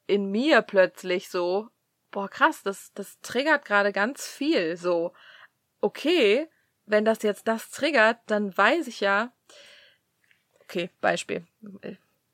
in 0.06 0.30
mir 0.30 0.60
plötzlich 0.60 1.30
so, 1.30 1.70
boah, 2.10 2.28
krass, 2.28 2.62
das, 2.62 2.92
das 2.92 3.18
triggert 3.22 3.64
gerade 3.64 3.90
ganz 3.90 4.28
viel, 4.28 4.76
so, 4.76 5.14
okay, 5.80 6.46
wenn 6.84 7.06
das 7.06 7.22
jetzt 7.22 7.48
das 7.48 7.70
triggert, 7.70 8.18
dann 8.26 8.54
weiß 8.54 8.86
ich 8.86 9.00
ja, 9.00 9.32
okay, 10.60 10.90
Beispiel. 11.00 11.46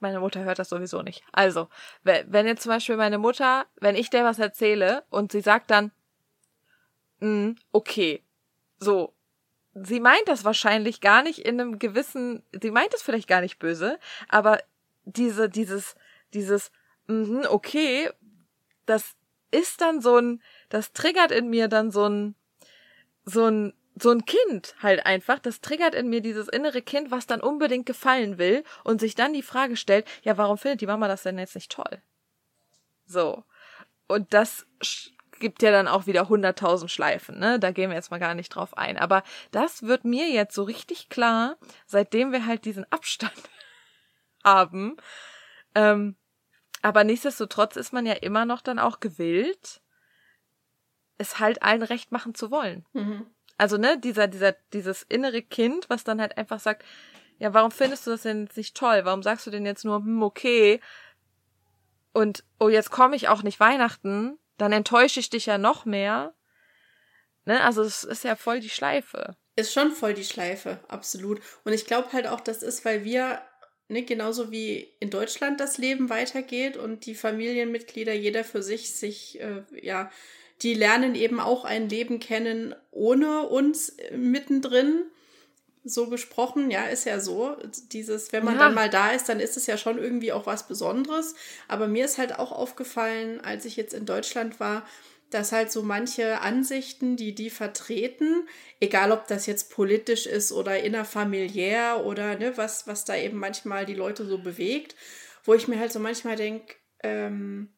Meine 0.01 0.21
Mutter 0.21 0.45
hört 0.45 0.59
das 0.59 0.71
sowieso 0.71 1.03
nicht. 1.03 1.23
Also, 1.31 1.69
wenn 2.03 2.47
jetzt 2.47 2.63
zum 2.63 2.71
Beispiel 2.71 2.97
meine 2.97 3.19
Mutter, 3.19 3.67
wenn 3.77 3.95
ich 3.95 4.11
der 4.11 4.25
was 4.25 4.39
erzähle 4.39 5.05
und 5.11 5.31
sie 5.31 5.43
sagt 5.43 5.71
dann, 5.71 5.93
mm, 7.21 7.53
okay, 7.71 8.25
so, 8.79 9.15
sie 9.75 10.01
meint 10.01 10.27
das 10.27 10.45
wahrscheinlich 10.45 11.01
gar 11.01 11.23
nicht 11.23 11.41
in 11.41 11.61
einem 11.61 11.79
gewissen, 11.79 12.43
sie 12.61 12.71
meint 12.71 12.95
es 12.95 13.03
vielleicht 13.03 13.29
gar 13.29 13.43
nicht 13.43 13.59
böse, 13.59 13.99
aber 14.29 14.59
diese, 15.05 15.49
dieses, 15.51 15.97
dieses, 16.33 16.73
mm, 17.07 17.43
okay, 17.49 18.11
das 18.87 19.17
ist 19.51 19.81
dann 19.83 20.01
so 20.01 20.17
ein, 20.17 20.43
das 20.71 20.93
triggert 20.93 21.31
in 21.31 21.51
mir 21.51 21.69
dann 21.69 21.91
so 21.91 22.09
ein, 22.09 22.35
so 23.25 23.47
ein, 23.47 23.75
so 24.03 24.11
ein 24.11 24.25
Kind 24.25 24.75
halt 24.83 25.05
einfach, 25.07 25.39
das 25.39 25.61
triggert 25.61 25.95
in 25.95 26.09
mir 26.09 26.21
dieses 26.21 26.49
innere 26.49 26.83
Kind, 26.83 27.11
was 27.11 27.27
dann 27.27 27.41
unbedingt 27.41 27.87
gefallen 27.87 28.39
will 28.39 28.65
und 28.85 29.01
sich 29.01 29.15
dann 29.15 29.33
die 29.33 29.43
Frage 29.43 29.77
stellt, 29.77 30.07
ja, 30.23 30.37
warum 30.37 30.59
findet 30.59 30.81
die 30.81 30.87
Mama 30.87 31.09
das 31.09 31.23
denn 31.23 31.39
jetzt 31.39 31.55
nicht 31.55 31.73
toll? 31.73 32.03
So. 33.07 33.45
Und 34.07 34.33
das 34.35 34.67
gibt 35.39 35.63
ja 35.63 35.73
dann 35.73 35.89
auch 35.89 36.07
wieder 36.07 36.29
hunderttausend 36.29 36.91
Schleifen, 36.91 37.39
ne? 37.39 37.59
Da 37.59 37.73
gehen 37.73 37.91
wir 37.91 37.97
jetzt 37.97 38.11
mal 38.11 38.21
gar 38.21 38.35
nicht 38.35 38.51
drauf 38.51 38.77
ein. 38.77 38.99
Aber 38.99 39.23
das 39.51 39.83
wird 39.83 40.05
mir 40.05 40.29
jetzt 40.29 40.55
so 40.55 40.63
richtig 40.63 41.09
klar, 41.09 41.57
seitdem 41.87 42.31
wir 42.31 42.47
halt 42.47 42.65
diesen 42.65 42.85
Abstand 42.93 43.33
haben. 44.45 44.97
Ähm, 45.75 46.17
aber 46.83 47.05
nichtsdestotrotz 47.05 47.77
ist 47.77 47.93
man 47.93 48.07
ja 48.07 48.15
immer 48.15 48.45
noch 48.45 48.61
dann 48.61 48.79
auch 48.79 49.01
gewillt, 49.01 49.81
es 51.19 51.39
halt 51.39 51.63
allen 51.63 51.83
recht 51.83 52.13
machen 52.13 52.35
zu 52.35 52.51
wollen. 52.51 52.87
Mhm. 52.93 53.27
Also, 53.61 53.77
ne, 53.77 53.99
dieser, 53.99 54.27
dieser, 54.27 54.57
dieses 54.73 55.03
innere 55.03 55.43
Kind, 55.43 55.91
was 55.91 56.03
dann 56.03 56.19
halt 56.19 56.39
einfach 56.39 56.61
sagt, 56.61 56.83
ja, 57.39 57.53
warum 57.53 57.71
findest 57.71 58.07
du 58.07 58.11
das 58.11 58.23
denn 58.23 58.45
jetzt 58.45 58.57
nicht 58.57 58.75
toll? 58.75 59.03
Warum 59.05 59.23
sagst 59.23 59.47
du 59.47 59.51
denn 59.51 59.67
jetzt 59.67 59.85
nur, 59.85 59.99
hm, 59.99 60.23
okay, 60.23 60.81
und 62.15 62.43
oh, 62.59 62.71
jetzt 62.71 62.91
komme 62.91 63.17
ich 63.17 63.29
auch 63.29 63.43
nicht 63.43 63.61
Weihnachten, 63.61 64.39
dann 64.57 64.73
enttäusche 64.73 65.21
ich 65.21 65.29
dich 65.29 65.45
ja 65.45 65.59
noch 65.59 65.85
mehr. 65.85 66.33
Ne? 67.45 67.63
Also 67.63 67.83
es 67.83 68.03
ist 68.03 68.25
ja 68.25 68.35
voll 68.35 68.61
die 68.61 68.71
Schleife. 68.71 69.37
Ist 69.57 69.75
schon 69.75 69.93
voll 69.93 70.15
die 70.15 70.25
Schleife, 70.25 70.81
absolut. 70.89 71.43
Und 71.65 71.75
ich 71.75 71.85
glaube 71.85 72.15
halt 72.15 72.29
auch, 72.29 72.41
das 72.41 72.63
ist, 72.63 72.87
weil 72.87 73.05
wir, 73.05 73.43
ne, 73.89 74.05
genauso 74.05 74.51
wie 74.51 74.95
in 75.01 75.11
Deutschland 75.11 75.61
das 75.61 75.77
Leben 75.77 76.09
weitergeht 76.09 76.79
und 76.79 77.05
die 77.05 77.15
Familienmitglieder 77.15 78.15
jeder 78.15 78.43
für 78.43 78.63
sich 78.63 78.95
sich, 78.95 79.39
äh, 79.39 79.65
ja, 79.83 80.11
die 80.63 80.75
lernen 80.75 81.15
eben 81.15 81.41
auch 81.41 81.65
ein 81.65 81.89
Leben 81.89 82.21
kennen 82.21 82.75
ohne 82.91 83.47
uns 83.47 83.97
mittendrin 84.15 85.05
so 85.83 86.09
gesprochen, 86.09 86.71
ja, 86.71 86.85
ist 86.85 87.07
ja 87.07 87.21
so. 87.21 87.57
Dieses, 87.93 88.33
wenn 88.33 88.45
man 88.45 88.55
ja. 88.55 88.65
dann 88.65 88.75
mal 88.75 88.91
da 88.91 89.13
ist, 89.13 89.29
dann 89.29 89.41
ist 89.41 89.57
es 89.57 89.67
ja 89.67 89.79
schon 89.79 89.99
irgendwie 89.99 90.33
auch 90.33 90.47
was 90.47 90.69
Besonderes. 90.69 91.35
Aber 91.69 91.89
mir 91.89 92.05
ist 92.05 92.19
halt 92.19 92.39
auch 92.39 92.53
aufgefallen, 92.53 93.41
als 93.41 93.65
ich 93.65 93.77
jetzt 93.77 93.95
in 93.95 94.05
Deutschland 94.05 94.61
war, 94.61 94.87
dass 95.31 95.53
halt 95.53 95.71
so 95.71 95.83
manche 95.83 96.41
Ansichten, 96.41 97.17
die 97.17 97.35
die 97.35 97.51
vertreten, 97.51 98.49
egal 98.81 99.13
ob 99.13 99.27
das 99.29 99.47
jetzt 99.47 99.71
politisch 99.71 100.27
ist 100.27 100.53
oder 100.53 100.81
innerfamiliär 100.81 102.05
oder 102.05 102.37
ne, 102.37 102.57
was, 102.57 102.87
was 102.87 103.05
da 103.05 103.17
eben 103.17 103.39
manchmal 103.39 103.87
die 103.87 103.95
Leute 103.95 104.27
so 104.27 104.39
bewegt, 104.39 104.97
wo 105.45 105.55
ich 105.55 105.69
mir 105.69 105.79
halt 105.79 105.93
so 105.93 106.01
manchmal 106.01 106.37
denke, 106.37 106.75
ähm, 107.03 107.73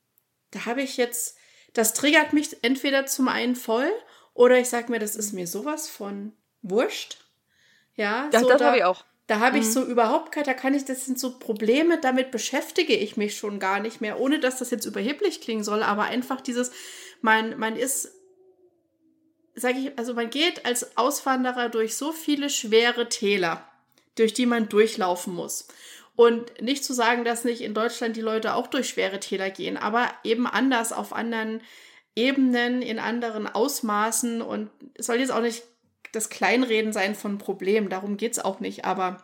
da 0.50 0.64
habe 0.64 0.82
ich 0.82 0.96
jetzt, 0.96 1.36
das 1.72 1.94
triggert 1.94 2.32
mich 2.32 2.56
entweder 2.62 3.06
zum 3.06 3.28
einen 3.28 3.56
voll 3.56 3.90
oder 4.34 4.58
ich 4.58 4.68
sage 4.68 4.90
mir, 4.90 4.98
das 4.98 5.16
ist 5.16 5.32
mir 5.32 5.46
sowas 5.46 5.88
von 5.88 6.32
wurscht 6.62 7.22
ja, 7.96 8.28
ja 8.32 8.40
so 8.40 8.48
das 8.48 8.58
da, 8.58 8.66
habe 8.66 8.76
ich 8.78 8.84
auch. 8.84 9.04
Da 9.26 9.38
habe 9.40 9.58
ich 9.58 9.64
mhm. 9.66 9.70
so 9.70 9.84
überhaupt 9.84 10.32
keine, 10.32 10.46
da 10.46 10.54
kann 10.54 10.74
ich, 10.74 10.84
das 10.84 11.06
sind 11.06 11.18
so 11.18 11.38
Probleme, 11.38 11.98
damit 12.00 12.30
beschäftige 12.30 12.94
ich 12.94 13.16
mich 13.16 13.36
schon 13.36 13.58
gar 13.58 13.80
nicht 13.80 14.00
mehr, 14.00 14.20
ohne 14.20 14.40
dass 14.40 14.58
das 14.58 14.70
jetzt 14.70 14.84
überheblich 14.84 15.40
klingen 15.40 15.64
soll, 15.64 15.82
aber 15.82 16.04
einfach 16.04 16.40
dieses, 16.40 16.72
man, 17.20 17.58
man 17.58 17.76
ist, 17.76 18.12
sage 19.54 19.78
ich, 19.78 19.98
also 19.98 20.14
man 20.14 20.30
geht 20.30 20.66
als 20.66 20.96
Auswanderer 20.96 21.68
durch 21.68 21.96
so 21.96 22.12
viele 22.12 22.50
schwere 22.50 23.08
Täler, 23.08 23.68
durch 24.16 24.34
die 24.34 24.46
man 24.46 24.68
durchlaufen 24.68 25.34
muss. 25.34 25.68
Und 26.14 26.60
nicht 26.60 26.84
zu 26.84 26.92
sagen, 26.92 27.24
dass 27.24 27.44
nicht 27.44 27.62
in 27.62 27.74
Deutschland 27.74 28.16
die 28.16 28.20
Leute 28.20 28.54
auch 28.54 28.66
durch 28.66 28.88
schwere 28.88 29.18
Täler 29.18 29.50
gehen, 29.50 29.76
aber 29.76 30.10
eben 30.24 30.46
anders 30.46 30.92
auf 30.92 31.12
anderen 31.12 31.62
Ebenen, 32.14 32.82
in 32.82 32.98
anderen 32.98 33.46
Ausmaßen. 33.46 34.42
Und 34.42 34.70
es 34.94 35.06
soll 35.06 35.16
jetzt 35.16 35.32
auch 35.32 35.40
nicht 35.40 35.62
das 36.12 36.28
Kleinreden 36.28 36.92
sein 36.92 37.14
von 37.14 37.38
Problemen, 37.38 37.88
darum 37.88 38.18
geht 38.18 38.32
es 38.32 38.38
auch 38.38 38.60
nicht, 38.60 38.84
aber 38.84 39.22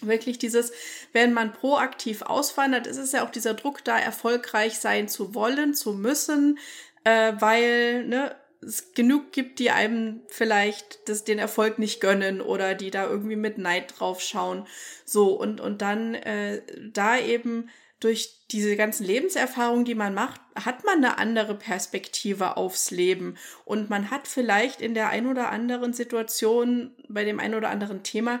wirklich 0.00 0.38
dieses, 0.38 0.72
wenn 1.12 1.32
man 1.32 1.52
proaktiv 1.52 2.22
auswandert, 2.22 2.86
ist 2.86 2.96
es 2.96 3.12
ja 3.12 3.24
auch 3.24 3.30
dieser 3.30 3.54
Druck 3.54 3.84
da, 3.84 3.98
erfolgreich 3.98 4.78
sein 4.78 5.08
zu 5.08 5.34
wollen, 5.34 5.74
zu 5.74 5.92
müssen, 5.92 6.58
äh, 7.04 7.34
weil 7.38 8.06
ne, 8.06 8.34
es 8.66 8.92
genug 8.94 9.32
gibt, 9.32 9.58
die 9.58 9.70
einem 9.70 10.22
vielleicht 10.28 11.08
das, 11.08 11.24
den 11.24 11.38
Erfolg 11.38 11.78
nicht 11.78 12.00
gönnen 12.00 12.40
oder 12.40 12.74
die 12.74 12.90
da 12.90 13.06
irgendwie 13.08 13.36
mit 13.36 13.58
Neid 13.58 13.94
drauf 13.98 14.20
schauen. 14.20 14.66
So, 15.04 15.34
und, 15.34 15.60
und 15.60 15.82
dann 15.82 16.14
äh, 16.14 16.62
da 16.92 17.18
eben 17.18 17.68
durch 18.00 18.44
diese 18.50 18.76
ganzen 18.76 19.04
Lebenserfahrungen, 19.04 19.84
die 19.84 19.94
man 19.94 20.12
macht, 20.12 20.40
hat 20.54 20.84
man 20.84 20.96
eine 20.98 21.18
andere 21.18 21.54
Perspektive 21.54 22.56
aufs 22.56 22.90
Leben. 22.90 23.36
Und 23.64 23.88
man 23.88 24.10
hat 24.10 24.28
vielleicht 24.28 24.80
in 24.82 24.94
der 24.94 25.08
ein 25.08 25.26
oder 25.26 25.50
anderen 25.50 25.92
Situation, 25.92 26.94
bei 27.08 27.24
dem 27.24 27.40
ein 27.40 27.54
oder 27.54 27.70
anderen 27.70 28.02
Thema, 28.02 28.40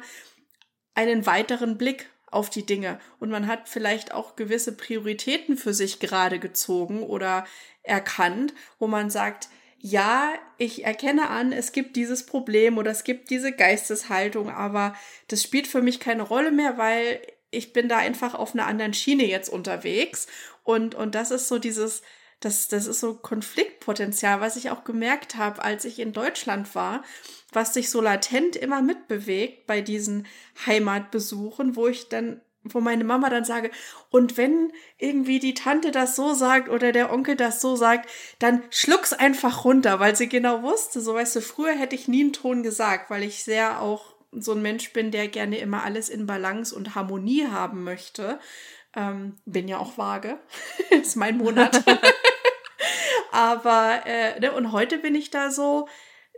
einen 0.94 1.24
weiteren 1.24 1.78
Blick 1.78 2.10
auf 2.30 2.50
die 2.50 2.66
Dinge. 2.66 3.00
Und 3.20 3.30
man 3.30 3.46
hat 3.46 3.68
vielleicht 3.68 4.12
auch 4.12 4.36
gewisse 4.36 4.76
Prioritäten 4.76 5.56
für 5.56 5.72
sich 5.72 5.98
gerade 5.98 6.38
gezogen 6.38 7.02
oder 7.02 7.46
erkannt, 7.82 8.52
wo 8.78 8.86
man 8.86 9.08
sagt, 9.08 9.48
ja, 9.86 10.32
ich 10.56 10.86
erkenne 10.86 11.28
an, 11.28 11.52
es 11.52 11.72
gibt 11.72 11.96
dieses 11.96 12.24
Problem 12.24 12.78
oder 12.78 12.90
es 12.90 13.04
gibt 13.04 13.28
diese 13.28 13.52
Geisteshaltung, 13.52 14.48
aber 14.48 14.96
das 15.28 15.42
spielt 15.42 15.66
für 15.66 15.82
mich 15.82 16.00
keine 16.00 16.22
Rolle 16.22 16.52
mehr, 16.52 16.78
weil 16.78 17.20
ich 17.50 17.74
bin 17.74 17.86
da 17.90 17.98
einfach 17.98 18.34
auf 18.34 18.54
einer 18.54 18.66
anderen 18.66 18.94
Schiene 18.94 19.26
jetzt 19.26 19.50
unterwegs. 19.50 20.26
Und, 20.62 20.94
und 20.94 21.14
das 21.14 21.30
ist 21.30 21.48
so 21.48 21.58
dieses, 21.58 22.00
das, 22.40 22.68
das 22.68 22.86
ist 22.86 23.00
so 23.00 23.12
Konfliktpotenzial, 23.12 24.40
was 24.40 24.56
ich 24.56 24.70
auch 24.70 24.84
gemerkt 24.84 25.36
habe, 25.36 25.62
als 25.62 25.84
ich 25.84 25.98
in 25.98 26.14
Deutschland 26.14 26.74
war, 26.74 27.04
was 27.52 27.74
sich 27.74 27.90
so 27.90 28.00
latent 28.00 28.56
immer 28.56 28.80
mitbewegt 28.80 29.66
bei 29.66 29.82
diesen 29.82 30.26
Heimatbesuchen, 30.64 31.76
wo 31.76 31.88
ich 31.88 32.08
dann 32.08 32.40
wo 32.64 32.80
meine 32.80 33.04
Mama 33.04 33.30
dann 33.30 33.44
sage, 33.44 33.70
und 34.10 34.36
wenn 34.36 34.72
irgendwie 34.98 35.38
die 35.38 35.54
Tante 35.54 35.90
das 35.90 36.16
so 36.16 36.34
sagt 36.34 36.68
oder 36.68 36.92
der 36.92 37.12
Onkel 37.12 37.36
das 37.36 37.60
so 37.60 37.76
sagt, 37.76 38.10
dann 38.38 38.62
schluck's 38.70 39.12
einfach 39.12 39.64
runter, 39.64 40.00
weil 40.00 40.16
sie 40.16 40.28
genau 40.28 40.62
wusste, 40.62 41.00
so 41.00 41.14
weißt 41.14 41.36
du, 41.36 41.40
früher 41.40 41.74
hätte 41.74 41.94
ich 41.94 42.08
nie 42.08 42.22
einen 42.22 42.32
Ton 42.32 42.62
gesagt, 42.62 43.10
weil 43.10 43.22
ich 43.22 43.44
sehr 43.44 43.80
auch 43.80 44.14
so 44.32 44.52
ein 44.52 44.62
Mensch 44.62 44.92
bin, 44.92 45.10
der 45.10 45.28
gerne 45.28 45.58
immer 45.58 45.84
alles 45.84 46.08
in 46.08 46.26
Balance 46.26 46.74
und 46.74 46.94
Harmonie 46.94 47.46
haben 47.46 47.84
möchte. 47.84 48.38
Ähm, 48.96 49.36
bin 49.44 49.68
ja 49.68 49.78
auch 49.78 49.98
vage. 49.98 50.38
ist 50.90 51.16
mein 51.16 51.38
Monat. 51.38 51.82
Aber, 53.32 54.02
äh, 54.06 54.38
ne, 54.40 54.52
und 54.52 54.72
heute 54.72 54.98
bin 54.98 55.14
ich 55.14 55.30
da 55.30 55.50
so, 55.50 55.88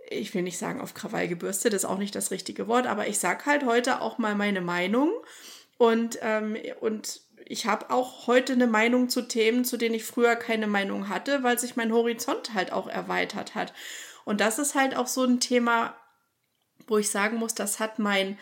ich 0.09 0.35
will 0.35 0.43
nicht 0.43 0.59
sagen 0.59 0.81
auf 0.81 0.95
Krawall 0.95 1.29
gebürstet, 1.29 1.73
das 1.73 1.83
ist 1.83 1.89
auch 1.89 1.99
nicht 1.99 2.15
das 2.15 2.31
richtige 2.31 2.69
Wort, 2.69 2.87
aber 2.87 3.07
ich 3.07 3.19
sag 3.19 3.45
halt 3.45 3.67
heute 3.67 4.01
auch 4.01 4.19
mal 4.19 4.35
meine 4.35 4.61
Meinung. 4.61 5.11
Und, 5.79 6.19
ähm, 6.23 6.57
und 6.81 7.21
ich 7.45 7.67
habe 7.67 7.91
auch 7.91 8.27
heute 8.27 8.55
eine 8.55 8.67
Meinung 8.67 9.09
zu 9.09 9.23
Themen, 9.23 9.65
zu 9.65 9.77
denen 9.77 9.95
ich 9.95 10.05
früher 10.05 10.37
keine 10.37 10.67
Meinung 10.67 11.09
hatte, 11.09 11.43
weil 11.43 11.59
sich 11.59 11.77
mein 11.77 11.93
Horizont 11.93 12.55
halt 12.55 12.73
auch 12.73 12.89
erweitert 12.89 13.55
hat. 13.55 13.73
Und 14.25 14.41
das 14.41 14.59
ist 14.59 14.75
halt 14.75 14.97
auch 14.97 15.07
so 15.07 15.23
ein 15.25 15.39
Thema, 15.39 15.97
wo 16.87 16.99
ich 16.99 17.11
sagen 17.11 17.37
muss, 17.37 17.55
das 17.55 17.79
hat 17.79 17.99
mein, 17.99 18.39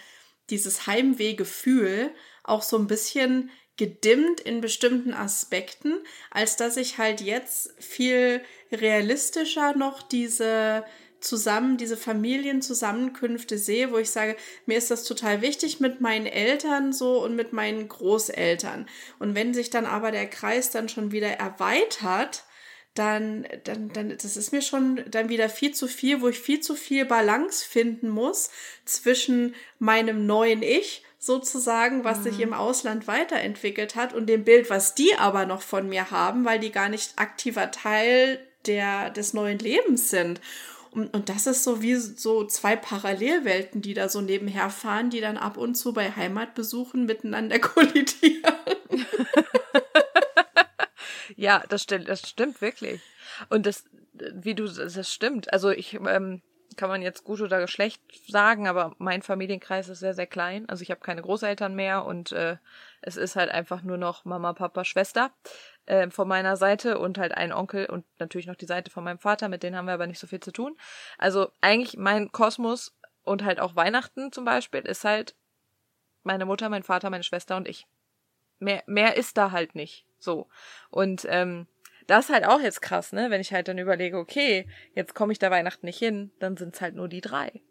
dieses 0.51 0.87
Heimwehgefühl 0.87 2.11
auch 2.43 2.63
so 2.63 2.79
ein 2.79 2.87
bisschen 2.87 3.51
gedimmt 3.77 4.41
in 4.41 4.61
bestimmten 4.61 5.13
Aspekten, 5.13 5.95
als 6.31 6.57
dass 6.57 6.77
ich 6.77 6.99
halt 6.99 7.21
jetzt 7.21 7.75
viel 7.83 8.43
realistischer 8.71 9.77
noch 9.77 10.03
diese 10.03 10.85
zusammen, 11.25 11.77
diese 11.77 11.97
Familienzusammenkünfte 11.97 13.59
sehe, 13.59 13.91
wo 13.91 13.99
ich 13.99 14.11
sage, 14.11 14.37
mir 14.67 14.79
ist 14.79 14.91
das 14.91 15.05
total 15.05 15.43
wichtig 15.43 15.81
mit 15.81 16.01
meinen 16.01 16.27
Eltern 16.27 16.93
so 16.93 17.23
und 17.23 17.35
mit 17.35 17.53
meinen 17.53 17.89
Großeltern. 17.89 18.87
Und 19.19 19.35
wenn 19.35 19.55
sich 19.55 19.71
dann 19.71 19.87
aber 19.87 20.11
der 20.11 20.29
Kreis 20.29 20.71
dann 20.71 20.89
schon 20.89 21.13
wieder 21.13 21.31
erweitert, 21.31 22.45
dann, 22.95 23.47
dann, 23.65 23.89
dann, 23.89 24.11
das 24.11 24.37
ist 24.37 24.53
mir 24.53 24.63
schon 24.63 25.03
dann 25.11 25.29
wieder 25.29 25.49
viel 25.49 25.75
zu 25.75 25.89
viel, 25.89 26.21
wo 26.21 26.29
ich 26.29 26.39
viel 26.39 26.61
zu 26.61 26.77
viel 26.77 27.05
Balance 27.05 27.67
finden 27.67 28.09
muss 28.09 28.51
zwischen 28.85 29.55
meinem 29.81 30.27
neuen 30.27 30.63
Ich 30.63 31.03
sozusagen, 31.19 32.05
was 32.05 32.19
mhm. 32.19 32.23
sich 32.25 32.41
im 32.41 32.53
Ausland 32.53 33.09
weiterentwickelt 33.09 33.97
hat 33.97 34.13
und 34.13 34.27
dem 34.27 34.45
Bild, 34.45 34.71
was 34.71 34.95
die 34.95 35.17
aber 35.17 35.47
noch 35.47 35.63
von 35.63 35.89
mir 35.89 36.11
haben, 36.11 36.45
weil 36.45 36.61
die 36.61 36.71
gar 36.71 36.89
nicht 36.89 37.15
aktiver 37.17 37.71
Teil 37.71 38.39
der, 38.67 39.11
des 39.11 39.35
neuen 39.35 39.59
Lebens 39.59 40.11
sind. 40.11 40.41
Und, 40.95 41.13
und 41.13 41.29
das 41.29 41.49
ist 41.49 41.65
so 41.65 41.83
wie 41.83 41.97
so 41.97 42.47
zwei 42.47 42.77
Parallelwelten, 42.77 43.83
die 43.83 43.95
da 43.95 44.09
so 44.09 44.21
nebenher 44.21 44.71
fahren, 44.71 45.11
die 45.11 45.21
dann 45.21 45.37
ab 45.37 45.57
und 45.57 45.75
zu 45.75 45.93
bei 45.93 46.13
Heimatbesuchen 46.13 47.05
miteinander 47.05 47.59
kollidieren. 47.61 48.55
Ja, 51.37 51.65
das 51.69 51.83
stimmt, 51.83 52.09
das 52.09 52.29
stimmt 52.29 52.61
wirklich. 52.61 53.01
Und 53.49 53.67
das, 53.67 53.85
wie 54.13 54.55
du, 54.55 54.69
das 54.69 55.13
stimmt. 55.13 55.53
Also 55.53 55.71
ich, 55.71 55.95
ähm, 55.95 56.43
kann 56.77 56.89
man 56.89 57.03
jetzt 57.03 57.25
gut 57.25 57.41
oder 57.41 57.67
schlecht 57.69 58.03
sagen, 58.29 58.69
aber 58.69 58.95
mein 58.99 59.23
Familienkreis 59.23 59.89
ist 59.89 60.01
sehr, 60.01 60.15
sehr 60.15 60.27
klein. 60.27 60.69
Also 60.69 60.83
ich 60.83 60.91
habe 60.91 61.01
keine 61.01 61.23
Großeltern 61.23 61.75
mehr 61.75 62.05
und 62.05 62.33
äh, 62.33 62.57
es 63.03 63.17
ist 63.17 63.37
halt 63.37 63.51
einfach 63.51 63.83
nur 63.83 63.97
noch 63.97 64.25
Mama, 64.25 64.53
Papa, 64.53 64.85
Schwester 64.85 65.31
äh, 65.87 66.11
von 66.11 66.29
meiner 66.29 66.57
Seite 66.57 66.99
und 66.99 67.19
halt 67.19 67.33
ein 67.33 67.53
Onkel 67.53 67.87
und 67.87 68.05
natürlich 68.19 68.47
noch 68.47 68.57
die 68.57 68.67
Seite 68.67 68.91
von 68.91 69.05
meinem 69.05 69.19
Vater, 69.19 69.49
mit 69.49 69.63
denen 69.63 69.77
haben 69.77 69.87
wir 69.87 69.95
aber 69.95 70.07
nicht 70.07 70.21
so 70.21 70.27
viel 70.27 70.41
zu 70.41 70.53
tun. 70.53 70.77
Also 71.19 71.51
eigentlich 71.61 71.97
mein 71.97 72.33
Kosmos 72.33 72.95
und 73.23 73.45
halt 73.45 73.61
auch 73.61 73.77
Weihnachten 73.77 74.33
zum 74.33 74.45
Beispiel 74.45 74.81
ist 74.81 75.05
halt 75.05 75.35
meine 76.23 76.47
Mutter, 76.47 76.69
mein 76.69 76.83
Vater, 76.83 77.11
meine 77.11 77.25
Schwester 77.25 77.57
und 77.57 77.69
ich. 77.69 77.87
Mehr, 78.59 78.83
mehr 78.87 79.17
ist 79.17 79.37
da 79.37 79.51
halt 79.51 79.75
nicht. 79.75 80.07
So. 80.19 80.49
Und 80.91 81.27
ähm, 81.29 81.67
das 82.07 82.27
ist 82.27 82.35
halt 82.35 82.47
auch 82.47 82.61
jetzt 82.61 82.83
krass, 82.83 83.13
ne? 83.13 83.31
Wenn 83.31 83.41
ich 83.41 83.53
halt 83.53 83.69
dann 83.69 83.79
überlege, 83.79 84.19
okay, 84.19 84.67
jetzt 84.95 85.15
komme 85.15 85.33
ich 85.33 85.39
da 85.39 85.51
Weihnachten 85.51 85.87
nicht 85.87 85.99
hin, 85.99 86.31
dann 86.39 86.57
sind's 86.57 86.81
halt 86.81 86.95
nur 86.95 87.09
die 87.09 87.21
drei. 87.21 87.63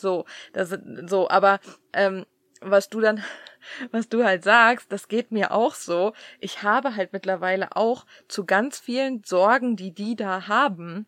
So, 0.00 0.24
das 0.52 0.70
sind 0.70 1.08
so, 1.08 1.28
aber 1.28 1.60
ähm, 1.92 2.26
was 2.60 2.88
du 2.88 3.00
dann, 3.00 3.22
was 3.90 4.08
du 4.08 4.24
halt 4.24 4.44
sagst, 4.44 4.90
das 4.92 5.08
geht 5.08 5.30
mir 5.32 5.52
auch 5.52 5.74
so. 5.74 6.12
Ich 6.40 6.62
habe 6.62 6.96
halt 6.96 7.12
mittlerweile 7.12 7.76
auch 7.76 8.06
zu 8.28 8.44
ganz 8.44 8.78
vielen 8.78 9.22
Sorgen, 9.24 9.76
die 9.76 9.92
die 9.92 10.16
da 10.16 10.48
haben, 10.48 11.06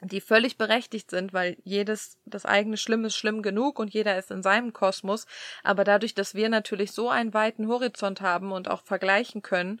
die 0.00 0.20
völlig 0.20 0.58
berechtigt 0.58 1.10
sind, 1.10 1.32
weil 1.32 1.56
jedes, 1.62 2.18
das 2.24 2.44
eigene 2.44 2.76
Schlimm 2.76 3.04
ist 3.04 3.14
schlimm 3.16 3.40
genug 3.42 3.78
und 3.78 3.94
jeder 3.94 4.18
ist 4.18 4.30
in 4.30 4.42
seinem 4.42 4.72
Kosmos. 4.72 5.26
Aber 5.62 5.84
dadurch, 5.84 6.14
dass 6.14 6.34
wir 6.34 6.48
natürlich 6.48 6.92
so 6.92 7.08
einen 7.08 7.34
weiten 7.34 7.68
Horizont 7.68 8.20
haben 8.20 8.50
und 8.52 8.68
auch 8.68 8.82
vergleichen 8.82 9.42
können, 9.42 9.80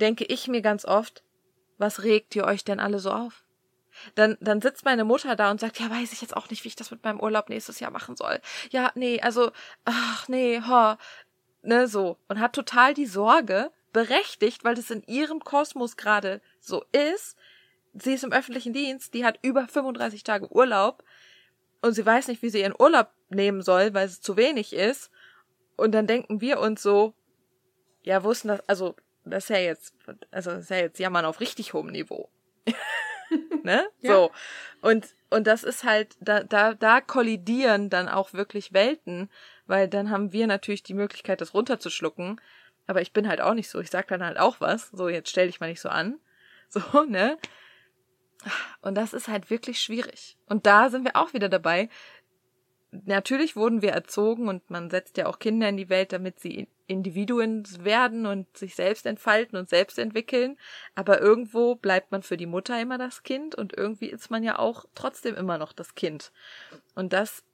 denke 0.00 0.24
ich 0.24 0.48
mir 0.48 0.62
ganz 0.62 0.84
oft, 0.84 1.22
was 1.78 2.02
regt 2.02 2.34
ihr 2.36 2.44
euch 2.44 2.64
denn 2.64 2.80
alle 2.80 2.98
so 2.98 3.10
auf? 3.10 3.44
Dann, 4.14 4.36
dann 4.40 4.60
sitzt 4.60 4.84
meine 4.84 5.04
Mutter 5.04 5.36
da 5.36 5.50
und 5.50 5.60
sagt, 5.60 5.80
ja, 5.80 5.90
weiß 5.90 6.12
ich 6.12 6.20
jetzt 6.20 6.36
auch 6.36 6.48
nicht, 6.50 6.64
wie 6.64 6.68
ich 6.68 6.76
das 6.76 6.90
mit 6.90 7.02
meinem 7.04 7.20
Urlaub 7.20 7.48
nächstes 7.48 7.80
Jahr 7.80 7.90
machen 7.90 8.16
soll. 8.16 8.40
Ja, 8.70 8.92
nee, 8.94 9.20
also, 9.20 9.50
ach, 9.84 10.28
nee, 10.28 10.60
ha, 10.60 10.98
ne, 11.62 11.88
so. 11.88 12.18
Und 12.28 12.40
hat 12.40 12.52
total 12.52 12.94
die 12.94 13.06
Sorge, 13.06 13.70
berechtigt, 13.92 14.64
weil 14.64 14.74
das 14.74 14.90
in 14.90 15.02
ihrem 15.06 15.40
Kosmos 15.40 15.96
gerade 15.96 16.40
so 16.60 16.84
ist. 16.92 17.36
Sie 17.94 18.14
ist 18.14 18.24
im 18.24 18.32
öffentlichen 18.32 18.72
Dienst, 18.72 19.14
die 19.14 19.24
hat 19.24 19.38
über 19.42 19.66
35 19.66 20.22
Tage 20.22 20.50
Urlaub 20.52 21.02
und 21.82 21.94
sie 21.94 22.06
weiß 22.06 22.28
nicht, 22.28 22.42
wie 22.42 22.50
sie 22.50 22.60
ihren 22.60 22.74
Urlaub 22.78 23.08
nehmen 23.30 23.62
soll, 23.62 23.94
weil 23.94 24.06
es 24.06 24.20
zu 24.20 24.36
wenig 24.36 24.72
ist. 24.72 25.10
Und 25.76 25.92
dann 25.92 26.06
denken 26.06 26.40
wir 26.40 26.60
uns 26.60 26.82
so, 26.82 27.14
ja, 28.02 28.22
wussten 28.22 28.48
das, 28.48 28.60
also, 28.68 28.94
das 29.24 29.44
ist 29.44 29.50
ja 29.50 29.58
jetzt, 29.58 29.94
also, 30.30 30.50
das 30.50 30.60
ist 30.64 30.70
ja 30.70 30.78
jetzt 30.78 30.98
Jammern 30.98 31.24
auf 31.24 31.40
richtig 31.40 31.72
hohem 31.72 31.88
Niveau. 31.88 32.28
ne? 33.62 33.86
Ja. 34.00 34.12
So. 34.12 34.30
Und, 34.80 35.08
und 35.28 35.46
das 35.46 35.64
ist 35.64 35.84
halt, 35.84 36.16
da, 36.20 36.42
da, 36.42 36.74
da 36.74 37.00
kollidieren 37.00 37.90
dann 37.90 38.08
auch 38.08 38.32
wirklich 38.32 38.72
Welten, 38.72 39.30
weil 39.66 39.88
dann 39.88 40.10
haben 40.10 40.32
wir 40.32 40.46
natürlich 40.46 40.82
die 40.82 40.94
Möglichkeit, 40.94 41.40
das 41.40 41.54
runterzuschlucken. 41.54 42.40
Aber 42.86 43.02
ich 43.02 43.12
bin 43.12 43.28
halt 43.28 43.40
auch 43.40 43.54
nicht 43.54 43.68
so. 43.68 43.78
Ich 43.78 43.90
sag 43.90 44.08
dann 44.08 44.24
halt 44.24 44.38
auch 44.38 44.60
was. 44.60 44.88
So, 44.88 45.08
jetzt 45.08 45.30
stell 45.30 45.46
dich 45.46 45.60
mal 45.60 45.68
nicht 45.68 45.80
so 45.80 45.88
an. 45.88 46.18
So, 46.72 47.02
ne? 47.02 47.36
Und 48.80 48.94
das 48.94 49.12
ist 49.12 49.26
halt 49.26 49.50
wirklich 49.50 49.80
schwierig. 49.80 50.36
Und 50.46 50.66
da 50.66 50.88
sind 50.88 51.04
wir 51.04 51.16
auch 51.16 51.32
wieder 51.34 51.48
dabei, 51.48 51.88
natürlich 52.92 53.56
wurden 53.56 53.82
wir 53.82 53.92
erzogen 53.92 54.48
und 54.48 54.70
man 54.70 54.90
setzt 54.90 55.16
ja 55.16 55.26
auch 55.26 55.38
Kinder 55.38 55.68
in 55.68 55.76
die 55.76 55.88
Welt, 55.88 56.12
damit 56.12 56.40
sie 56.40 56.68
Individuen 56.90 57.64
werden 57.84 58.26
und 58.26 58.56
sich 58.56 58.74
selbst 58.74 59.06
entfalten 59.06 59.58
und 59.58 59.68
selbst 59.68 59.98
entwickeln. 59.98 60.58
Aber 60.94 61.20
irgendwo 61.20 61.76
bleibt 61.76 62.12
man 62.12 62.22
für 62.22 62.36
die 62.36 62.46
Mutter 62.46 62.80
immer 62.80 62.98
das 62.98 63.22
Kind 63.22 63.54
und 63.54 63.76
irgendwie 63.76 64.10
ist 64.10 64.30
man 64.30 64.42
ja 64.42 64.58
auch 64.58 64.84
trotzdem 64.94 65.34
immer 65.36 65.56
noch 65.56 65.72
das 65.72 65.94
Kind. 65.94 66.32
Und 66.94 67.12
das 67.12 67.44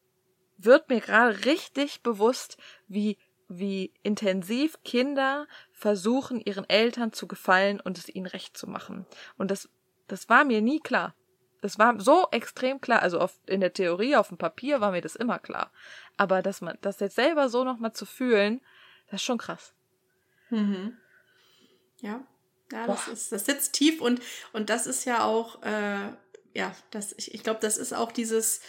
wird 0.58 0.88
mir 0.88 1.00
gerade 1.00 1.44
richtig 1.44 2.02
bewusst, 2.02 2.56
wie 2.88 3.18
wie 3.48 3.92
intensiv 4.02 4.82
Kinder 4.84 5.46
versuchen, 5.72 6.40
ihren 6.40 6.68
Eltern 6.68 7.12
zu 7.12 7.28
gefallen 7.28 7.80
und 7.80 7.98
es 7.98 8.08
ihnen 8.08 8.26
recht 8.26 8.56
zu 8.56 8.68
machen. 8.68 9.06
Und 9.36 9.50
das, 9.50 9.68
das 10.08 10.28
war 10.28 10.44
mir 10.44 10.60
nie 10.60 10.80
klar. 10.80 11.14
Das 11.62 11.78
war 11.78 11.98
so 12.00 12.26
extrem 12.32 12.80
klar. 12.80 13.02
Also 13.02 13.20
auf, 13.20 13.38
in 13.46 13.60
der 13.60 13.72
Theorie, 13.72 14.16
auf 14.16 14.28
dem 14.28 14.38
Papier 14.38 14.80
war 14.80 14.90
mir 14.90 15.00
das 15.00 15.16
immer 15.16 15.38
klar. 15.38 15.70
Aber 16.16 16.42
dass 16.42 16.60
man, 16.60 16.76
das 16.80 17.00
jetzt 17.00 17.16
selber 17.16 17.48
so 17.48 17.64
nochmal 17.64 17.92
zu 17.92 18.04
fühlen, 18.04 18.60
das 19.10 19.20
ist 19.20 19.24
schon 19.24 19.38
krass. 19.38 19.72
Mhm. 20.50 20.96
Ja. 22.00 22.26
Ja, 22.72 22.86
das 22.88 23.06
ist, 23.06 23.30
das 23.30 23.46
sitzt 23.46 23.74
tief 23.74 24.00
und, 24.00 24.20
und 24.52 24.70
das 24.70 24.88
ist 24.88 25.04
ja 25.04 25.24
auch, 25.24 25.62
äh, 25.62 26.10
ja, 26.52 26.74
das, 26.90 27.14
ich, 27.16 27.32
ich 27.32 27.44
glaube, 27.44 27.60
das 27.60 27.76
ist 27.76 27.92
auch 27.92 28.10
dieses 28.10 28.60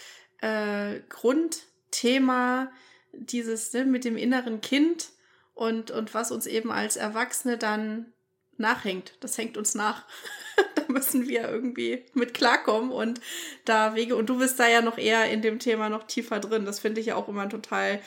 äh, 0.42 1.00
Grundthema, 1.10 2.72
dieses 3.12 3.74
ne, 3.74 3.86
mit 3.86 4.06
dem 4.06 4.16
inneren 4.16 4.62
Kind 4.62 5.10
und, 5.56 5.90
und 5.90 6.14
was 6.14 6.32
uns 6.32 6.46
eben 6.46 6.72
als 6.72 6.96
Erwachsene 6.96 7.58
dann 7.58 8.14
nachhängt. 8.58 9.14
Das 9.20 9.38
hängt 9.38 9.58
uns 9.58 9.76
nach. 9.76 10.06
da 10.76 10.84
müssen 10.88 11.28
wir 11.28 11.50
irgendwie 11.50 12.06
mit 12.14 12.34
klarkommen 12.34 12.92
und 12.92 13.22
da 13.66 13.96
Wege. 13.96 14.16
Und 14.16 14.28
du 14.28 14.38
bist 14.38 14.60
da 14.60 14.68
ja 14.68 14.82
noch 14.82 14.98
eher 14.98 15.30
in 15.30 15.42
dem 15.42 15.60
Thema 15.60 15.90
noch 15.90 16.04
tiefer 16.04 16.40
drin. 16.40 16.66
Das 16.66 16.80
finde 16.80 17.02
ich 17.02 17.08
ja 17.08 17.16
auch 17.16 17.28
immer 17.28 17.50
total, 17.50 18.02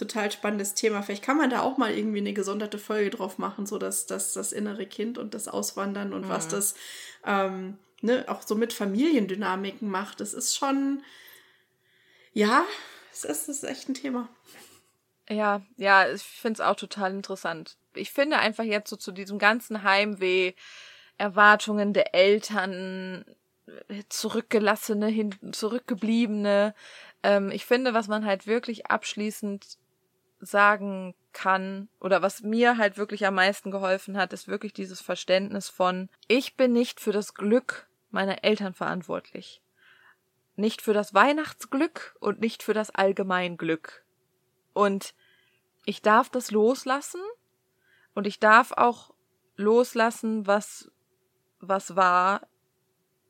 total 0.00 0.32
spannendes 0.32 0.74
Thema. 0.74 1.02
Vielleicht 1.02 1.22
kann 1.22 1.36
man 1.36 1.50
da 1.50 1.60
auch 1.60 1.76
mal 1.76 1.92
irgendwie 1.92 2.18
eine 2.18 2.32
gesonderte 2.32 2.78
Folge 2.78 3.10
drauf 3.10 3.38
machen, 3.38 3.66
so 3.66 3.78
dass, 3.78 4.06
dass 4.06 4.32
das 4.32 4.52
innere 4.52 4.86
Kind 4.86 5.18
und 5.18 5.34
das 5.34 5.48
Auswandern 5.48 6.12
und 6.12 6.26
mhm. 6.26 6.28
was 6.28 6.48
das 6.48 6.74
ähm, 7.24 7.78
ne, 8.00 8.24
auch 8.28 8.42
so 8.42 8.54
mit 8.54 8.72
Familiendynamiken 8.72 9.88
macht. 9.88 10.20
Das 10.20 10.34
ist 10.34 10.56
schon, 10.56 11.02
ja, 12.32 12.64
es 13.12 13.24
ist, 13.24 13.48
es 13.48 13.62
ist 13.62 13.64
echt 13.64 13.88
ein 13.88 13.94
Thema. 13.94 14.28
Ja, 15.28 15.62
ja, 15.76 16.10
ich 16.10 16.22
finde 16.22 16.54
es 16.54 16.66
auch 16.66 16.76
total 16.76 17.12
interessant. 17.12 17.76
Ich 17.94 18.10
finde 18.10 18.38
einfach 18.38 18.64
jetzt 18.64 18.90
so 18.90 18.96
zu 18.96 19.12
diesem 19.12 19.38
ganzen 19.38 19.84
Heimweh, 19.84 20.54
Erwartungen 21.18 21.92
der 21.92 22.14
Eltern, 22.14 23.24
zurückgelassene, 24.08 25.06
hin, 25.06 25.34
zurückgebliebene. 25.52 26.74
Ähm, 27.22 27.50
ich 27.50 27.66
finde, 27.66 27.94
was 27.94 28.08
man 28.08 28.24
halt 28.24 28.46
wirklich 28.46 28.86
abschließend 28.86 29.78
sagen 30.40 31.14
kann 31.32 31.88
oder 32.00 32.22
was 32.22 32.42
mir 32.42 32.78
halt 32.78 32.96
wirklich 32.96 33.26
am 33.26 33.34
meisten 33.34 33.70
geholfen 33.70 34.16
hat, 34.16 34.32
ist 34.32 34.48
wirklich 34.48 34.72
dieses 34.72 35.00
Verständnis 35.00 35.68
von, 35.68 36.08
ich 36.26 36.56
bin 36.56 36.72
nicht 36.72 37.00
für 37.00 37.12
das 37.12 37.34
Glück 37.34 37.88
meiner 38.10 38.42
Eltern 38.42 38.74
verantwortlich. 38.74 39.62
Nicht 40.56 40.82
für 40.82 40.92
das 40.92 41.14
Weihnachtsglück 41.14 42.16
und 42.20 42.40
nicht 42.40 42.62
für 42.62 42.74
das 42.74 42.90
Allgemeinglück. 42.90 44.04
Und 44.72 45.14
ich 45.84 46.02
darf 46.02 46.28
das 46.28 46.50
loslassen 46.50 47.20
und 48.14 48.26
ich 48.26 48.40
darf 48.40 48.72
auch 48.72 49.14
loslassen, 49.56 50.46
was, 50.46 50.90
was 51.60 51.96
war, 51.96 52.46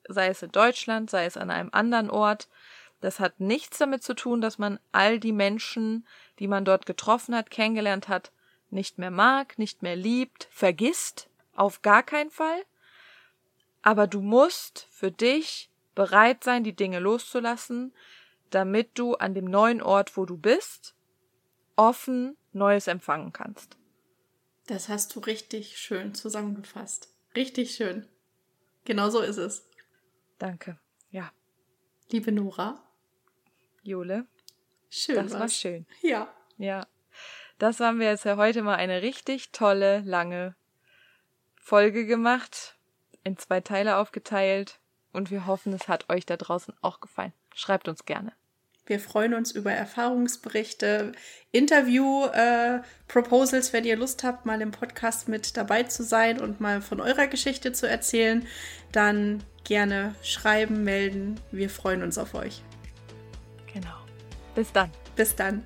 sei 0.08 0.28
es 0.28 0.42
in 0.42 0.52
Deutschland, 0.52 1.10
sei 1.10 1.26
es 1.26 1.36
an 1.36 1.50
einem 1.50 1.70
anderen 1.72 2.10
Ort. 2.10 2.48
Das 3.00 3.18
hat 3.18 3.40
nichts 3.40 3.78
damit 3.78 4.02
zu 4.02 4.14
tun, 4.14 4.40
dass 4.40 4.58
man 4.58 4.78
all 4.92 5.18
die 5.18 5.32
Menschen, 5.32 6.06
die 6.38 6.48
man 6.48 6.64
dort 6.64 6.86
getroffen 6.86 7.34
hat, 7.34 7.50
kennengelernt 7.50 8.08
hat, 8.08 8.30
nicht 8.70 8.98
mehr 8.98 9.10
mag, 9.10 9.58
nicht 9.58 9.82
mehr 9.82 9.96
liebt, 9.96 10.48
vergisst. 10.50 11.28
Auf 11.54 11.82
gar 11.82 12.02
keinen 12.02 12.30
Fall. 12.30 12.64
Aber 13.82 14.06
du 14.06 14.20
musst 14.20 14.86
für 14.90 15.10
dich 15.10 15.70
bereit 15.94 16.44
sein, 16.44 16.62
die 16.62 16.76
Dinge 16.76 16.98
loszulassen, 16.98 17.92
damit 18.50 18.98
du 18.98 19.14
an 19.14 19.34
dem 19.34 19.46
neuen 19.46 19.82
Ort, 19.82 20.16
wo 20.16 20.26
du 20.26 20.36
bist, 20.36 20.94
offen 21.76 22.36
Neues 22.52 22.86
empfangen 22.86 23.32
kannst. 23.32 23.76
Das 24.66 24.88
hast 24.88 25.14
du 25.14 25.20
richtig 25.20 25.78
schön 25.78 26.14
zusammengefasst. 26.14 27.08
Richtig 27.34 27.74
schön. 27.74 28.06
Genau 28.84 29.08
so 29.10 29.20
ist 29.20 29.36
es. 29.36 29.66
Danke. 30.38 30.78
Ja. 31.10 31.32
Liebe 32.10 32.32
Nora. 32.32 32.89
Jule. 33.90 34.26
Schön. 34.88 35.16
Das 35.16 35.32
was. 35.32 35.40
war 35.40 35.48
schön. 35.48 35.84
Ja. 36.00 36.32
Ja. 36.58 36.86
Das 37.58 37.80
haben 37.80 37.98
wir 38.00 38.08
jetzt 38.08 38.24
ja 38.24 38.36
heute 38.36 38.62
mal 38.62 38.76
eine 38.76 39.02
richtig 39.02 39.52
tolle, 39.52 40.00
lange 40.00 40.54
Folge 41.56 42.06
gemacht, 42.06 42.76
in 43.22 43.36
zwei 43.36 43.60
Teile 43.60 43.98
aufgeteilt 43.98 44.80
und 45.12 45.30
wir 45.30 45.46
hoffen, 45.46 45.72
es 45.72 45.86
hat 45.88 46.08
euch 46.08 46.24
da 46.24 46.36
draußen 46.36 46.72
auch 46.80 47.00
gefallen. 47.00 47.32
Schreibt 47.54 47.88
uns 47.88 48.06
gerne. 48.06 48.32
Wir 48.86 48.98
freuen 48.98 49.34
uns 49.34 49.52
über 49.52 49.70
Erfahrungsberichte, 49.70 51.12
Interview-Proposals, 51.52 53.68
äh, 53.68 53.72
wenn 53.72 53.84
ihr 53.84 53.96
Lust 53.96 54.24
habt, 54.24 54.46
mal 54.46 54.60
im 54.62 54.72
Podcast 54.72 55.28
mit 55.28 55.56
dabei 55.56 55.84
zu 55.84 56.02
sein 56.02 56.40
und 56.40 56.60
mal 56.60 56.82
von 56.82 57.00
eurer 57.00 57.28
Geschichte 57.28 57.72
zu 57.72 57.88
erzählen. 57.88 58.44
Dann 58.90 59.44
gerne 59.62 60.16
schreiben, 60.22 60.82
melden. 60.82 61.38
Wir 61.52 61.70
freuen 61.70 62.02
uns 62.02 62.18
auf 62.18 62.34
euch. 62.34 62.64
Bis 64.54 64.72
dann. 64.72 64.90
Bis 65.16 65.34
dann. 65.34 65.64